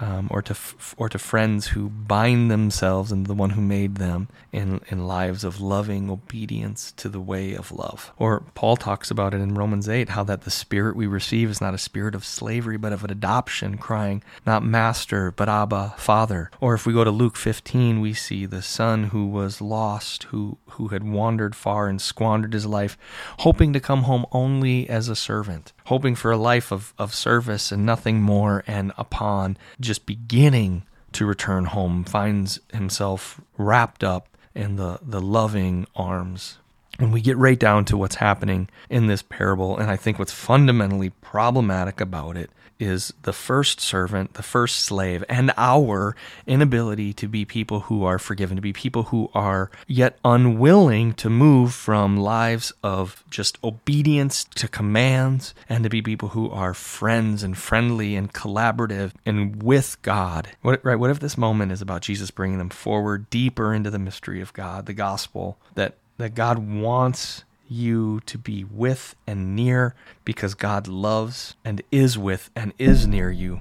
um, 0.00 0.28
or 0.30 0.42
to 0.42 0.52
f- 0.52 0.94
or 0.96 1.08
to 1.08 1.18
friends 1.18 1.68
who 1.68 1.88
bind 1.88 2.50
themselves 2.50 3.10
into 3.10 3.28
the 3.28 3.34
one 3.34 3.50
who 3.50 3.60
made 3.60 3.96
them 3.96 4.28
in 4.52 4.80
in 4.88 5.06
lives 5.06 5.44
of 5.44 5.60
loving 5.60 6.10
obedience 6.10 6.92
to 6.92 7.08
the 7.08 7.20
way 7.20 7.54
of 7.54 7.72
love. 7.72 8.12
Or 8.18 8.40
Paul 8.54 8.76
talks 8.76 9.10
about 9.10 9.34
it 9.34 9.40
in 9.40 9.54
Romans 9.54 9.88
8 9.88 10.10
how 10.10 10.24
that 10.24 10.42
the 10.42 10.50
spirit 10.50 10.96
we 10.96 11.06
receive 11.06 11.50
is 11.50 11.60
not 11.60 11.74
a 11.74 11.78
spirit 11.78 12.14
of 12.14 12.24
slavery 12.24 12.76
but 12.76 12.92
of 12.92 13.04
an 13.04 13.10
adoption 13.10 13.76
crying 13.76 14.22
not 14.46 14.62
master 14.62 15.32
but 15.32 15.48
abba 15.48 15.94
father. 15.98 16.50
Or 16.60 16.74
if 16.74 16.86
we 16.86 16.92
go 16.92 17.04
to 17.04 17.10
Luke 17.10 17.36
15 17.36 18.00
we 18.00 18.14
see 18.14 18.46
the 18.46 18.62
son 18.62 19.04
who 19.04 19.26
was 19.26 19.60
lost 19.60 20.24
who 20.24 20.58
who 20.70 20.88
had 20.88 21.02
wandered 21.02 21.56
far 21.56 21.88
and 21.88 22.00
squandered 22.00 22.52
his 22.52 22.66
life 22.66 22.96
hoping 23.40 23.72
to 23.72 23.80
come 23.80 24.04
home 24.04 24.26
only 24.32 24.88
as 24.88 25.08
a 25.08 25.16
servant 25.16 25.72
hoping 25.88 26.14
for 26.14 26.30
a 26.30 26.36
life 26.36 26.70
of, 26.70 26.92
of 26.98 27.14
service 27.14 27.72
and 27.72 27.84
nothing 27.84 28.20
more, 28.20 28.62
and 28.66 28.92
upon 28.96 29.56
just 29.80 30.06
beginning 30.06 30.82
to 31.12 31.24
return 31.24 31.64
home, 31.64 32.04
finds 32.04 32.60
himself 32.72 33.40
wrapped 33.56 34.04
up 34.04 34.28
in 34.54 34.76
the, 34.76 34.98
the 35.02 35.20
loving 35.20 35.86
arms. 35.96 36.58
And 36.98 37.12
we 37.12 37.20
get 37.20 37.36
right 37.36 37.58
down 37.58 37.84
to 37.86 37.96
what's 37.96 38.16
happening 38.16 38.68
in 38.90 39.06
this 39.06 39.22
parable, 39.22 39.78
and 39.78 39.90
I 39.90 39.96
think 39.96 40.18
what's 40.18 40.32
fundamentally 40.32 41.10
problematic 41.10 42.00
about 42.00 42.36
it 42.36 42.50
is 42.78 43.12
the 43.22 43.32
first 43.32 43.80
servant, 43.80 44.34
the 44.34 44.42
first 44.42 44.76
slave, 44.76 45.24
and 45.28 45.52
our 45.56 46.14
inability 46.46 47.12
to 47.14 47.28
be 47.28 47.44
people 47.44 47.80
who 47.80 48.04
are 48.04 48.18
forgiven, 48.18 48.56
to 48.56 48.62
be 48.62 48.72
people 48.72 49.04
who 49.04 49.30
are 49.34 49.70
yet 49.86 50.18
unwilling 50.24 51.12
to 51.14 51.30
move 51.30 51.74
from 51.74 52.16
lives 52.16 52.72
of 52.82 53.24
just 53.30 53.58
obedience 53.62 54.44
to 54.44 54.68
commands 54.68 55.54
and 55.68 55.84
to 55.84 55.90
be 55.90 56.02
people 56.02 56.30
who 56.30 56.50
are 56.50 56.74
friends 56.74 57.42
and 57.42 57.56
friendly 57.56 58.14
and 58.14 58.32
collaborative 58.32 59.12
and 59.26 59.62
with 59.62 60.00
God. 60.02 60.48
What, 60.62 60.84
right? 60.84 60.98
What 60.98 61.10
if 61.10 61.20
this 61.20 61.38
moment 61.38 61.72
is 61.72 61.82
about 61.82 62.02
Jesus 62.02 62.30
bringing 62.30 62.58
them 62.58 62.70
forward 62.70 63.30
deeper 63.30 63.74
into 63.74 63.90
the 63.90 63.98
mystery 63.98 64.40
of 64.40 64.52
God, 64.52 64.86
the 64.86 64.92
gospel 64.92 65.58
that 65.74 65.94
that 66.18 66.34
God 66.34 66.58
wants 66.58 67.44
you 67.68 68.20
to 68.26 68.38
be 68.38 68.64
with 68.64 69.14
and 69.26 69.54
near 69.54 69.94
because 70.24 70.54
God 70.54 70.88
loves 70.88 71.54
and 71.64 71.82
is 71.90 72.18
with 72.18 72.50
and 72.56 72.72
is 72.78 73.06
near 73.06 73.30
you. 73.30 73.60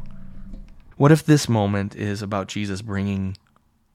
What 0.96 1.12
if 1.12 1.24
this 1.24 1.48
moment 1.48 1.96
is 1.96 2.22
about 2.22 2.48
Jesus 2.48 2.82
bringing 2.82 3.38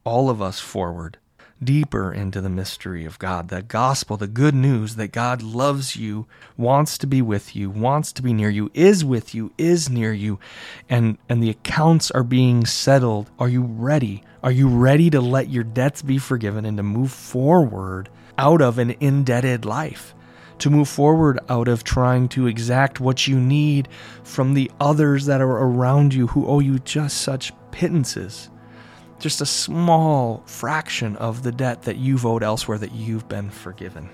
all 0.05 0.31
of 0.31 0.41
us 0.41 0.61
forward, 0.61 1.19
deeper 1.65 2.13
into 2.13 2.41
the 2.41 2.49
mystery 2.49 3.05
of 3.05 3.19
God, 3.19 3.49
the 3.49 3.63
gospel, 3.63 4.17
the 4.17 4.27
good 4.27 4.55
news 4.55 4.97
that 4.97 5.13
God 5.13 5.43
loves 5.43 5.97
you, 5.97 6.27
wants 6.57 6.99
to 6.99 7.07
be 7.07 7.23
with 7.23 7.55
you, 7.55 7.71
wants 7.71 8.13
to 8.13 8.23
be 8.23 8.33
near 8.33 8.51
you, 8.51 8.71
is 8.75 9.05
with 9.05 9.35
you, 9.35 9.53
is 9.59 9.89
near 9.89 10.13
you, 10.13 10.39
and, 10.89 11.19
and 11.29 11.43
the 11.43 11.51
accounts 11.51 12.11
are 12.11 12.25
being 12.25 12.67
settled. 12.67 13.31
Are 13.39 13.49
you 13.49 13.63
ready? 13.63 14.23
Are 14.43 14.53
you 14.53 14.69
ready 14.69 15.11
to 15.11 15.21
let 15.21 15.51
your 15.51 15.65
debts 15.65 16.03
be 16.03 16.19
forgiven 16.19 16.65
and 16.65 16.77
to 16.77 16.83
move 16.83 17.13
forward 17.13 18.09
out 18.39 18.61
of 18.61 18.79
an 18.79 18.97
indebted 19.01 19.65
life? 19.65 20.15
To 20.59 20.71
move 20.71 20.89
forward 20.89 21.39
out 21.49 21.69
of 21.69 21.83
trying 21.83 22.29
to 22.31 22.47
exact 22.47 23.01
what 23.01 23.27
you 23.27 23.41
need 23.41 23.89
from 24.23 24.55
the 24.55 24.71
others 24.81 25.27
that 25.27 25.41
are 25.41 25.59
around 25.59 26.15
you 26.15 26.29
who 26.29 26.47
owe 26.47 26.61
you 26.61 26.79
just 26.81 27.23
such 27.23 27.53
pittances? 27.73 28.49
Just 29.23 29.41
a 29.41 29.47
small 29.47 30.43
fraction 30.47 31.15
of 31.15 31.45
the 31.45 31.53
debt 31.53 31.83
that 31.83 31.97
you've 31.97 32.27
owed 32.27 32.43
elsewhere 32.43 32.77
that 32.79 32.91
you've 32.91 33.29
been 33.29 33.51
forgiven. 33.51 34.11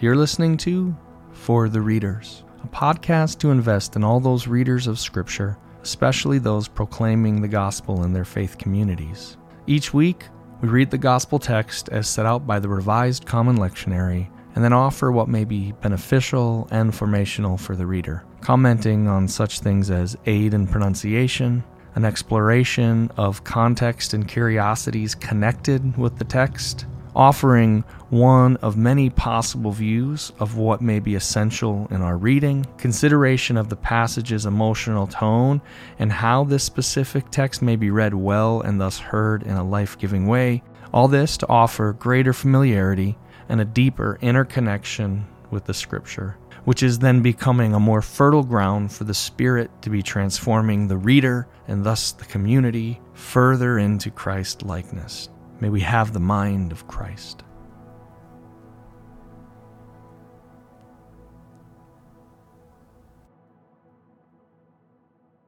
You're 0.00 0.16
listening 0.16 0.56
to 0.56 0.96
For 1.30 1.68
the 1.68 1.80
Readers 1.80 2.42
a 2.64 2.66
podcast 2.66 3.38
to 3.38 3.52
invest 3.52 3.94
in 3.94 4.02
all 4.02 4.18
those 4.18 4.48
readers 4.48 4.88
of 4.88 4.98
Scripture, 4.98 5.56
especially 5.84 6.40
those 6.40 6.66
proclaiming 6.66 7.40
the 7.40 7.46
gospel 7.46 8.02
in 8.02 8.12
their 8.12 8.24
faith 8.24 8.58
communities. 8.58 9.36
Each 9.68 9.94
week, 9.94 10.24
we 10.60 10.68
read 10.68 10.90
the 10.90 10.98
gospel 10.98 11.38
text 11.38 11.88
as 11.90 12.08
set 12.08 12.26
out 12.26 12.48
by 12.48 12.58
the 12.58 12.68
Revised 12.68 13.26
Common 13.26 13.58
Lectionary 13.58 14.28
and 14.56 14.64
then 14.64 14.72
offer 14.72 15.12
what 15.12 15.28
may 15.28 15.44
be 15.44 15.70
beneficial 15.70 16.66
and 16.72 16.92
formational 16.92 17.60
for 17.60 17.76
the 17.76 17.86
reader, 17.86 18.24
commenting 18.40 19.08
on 19.08 19.28
such 19.28 19.60
things 19.60 19.90
as 19.90 20.16
aid 20.26 20.54
in 20.54 20.66
pronunciation, 20.66 21.64
an 21.94 22.04
exploration 22.04 23.10
of 23.16 23.44
context 23.44 24.14
and 24.14 24.28
curiosities 24.28 25.14
connected 25.14 25.96
with 25.96 26.16
the 26.18 26.24
text, 26.24 26.86
offering 27.16 27.82
one 28.10 28.56
of 28.58 28.76
many 28.76 29.10
possible 29.10 29.72
views 29.72 30.32
of 30.38 30.56
what 30.56 30.80
may 30.80 31.00
be 31.00 31.16
essential 31.16 31.88
in 31.90 32.00
our 32.00 32.16
reading, 32.16 32.64
consideration 32.76 33.56
of 33.56 33.68
the 33.68 33.76
passage's 33.76 34.46
emotional 34.46 35.06
tone, 35.06 35.60
and 35.98 36.12
how 36.12 36.44
this 36.44 36.62
specific 36.62 37.28
text 37.30 37.60
may 37.60 37.74
be 37.74 37.90
read 37.90 38.14
well 38.14 38.60
and 38.60 38.80
thus 38.80 38.98
heard 38.98 39.42
in 39.42 39.56
a 39.56 39.68
life 39.68 39.98
giving 39.98 40.26
way. 40.26 40.62
All 40.92 41.08
this 41.08 41.36
to 41.38 41.48
offer 41.48 41.92
greater 41.92 42.32
familiarity 42.32 43.18
and 43.48 43.60
a 43.60 43.64
deeper 43.64 44.18
interconnection 44.22 45.26
with 45.50 45.64
the 45.64 45.74
Scripture, 45.74 46.36
which 46.68 46.82
is 46.82 46.98
then 46.98 47.22
becoming 47.22 47.72
a 47.72 47.80
more 47.80 48.02
fertile 48.02 48.42
ground 48.42 48.92
for 48.92 49.04
the 49.04 49.14
Spirit 49.14 49.70
to 49.80 49.88
be 49.88 50.02
transforming 50.02 50.86
the 50.86 50.98
reader 50.98 51.48
and 51.66 51.82
thus 51.82 52.12
the 52.12 52.26
community 52.26 53.00
further 53.14 53.78
into 53.78 54.10
Christ 54.10 54.62
likeness. 54.62 55.30
May 55.60 55.70
we 55.70 55.80
have 55.80 56.12
the 56.12 56.20
mind 56.20 56.70
of 56.70 56.86
Christ. 56.86 57.42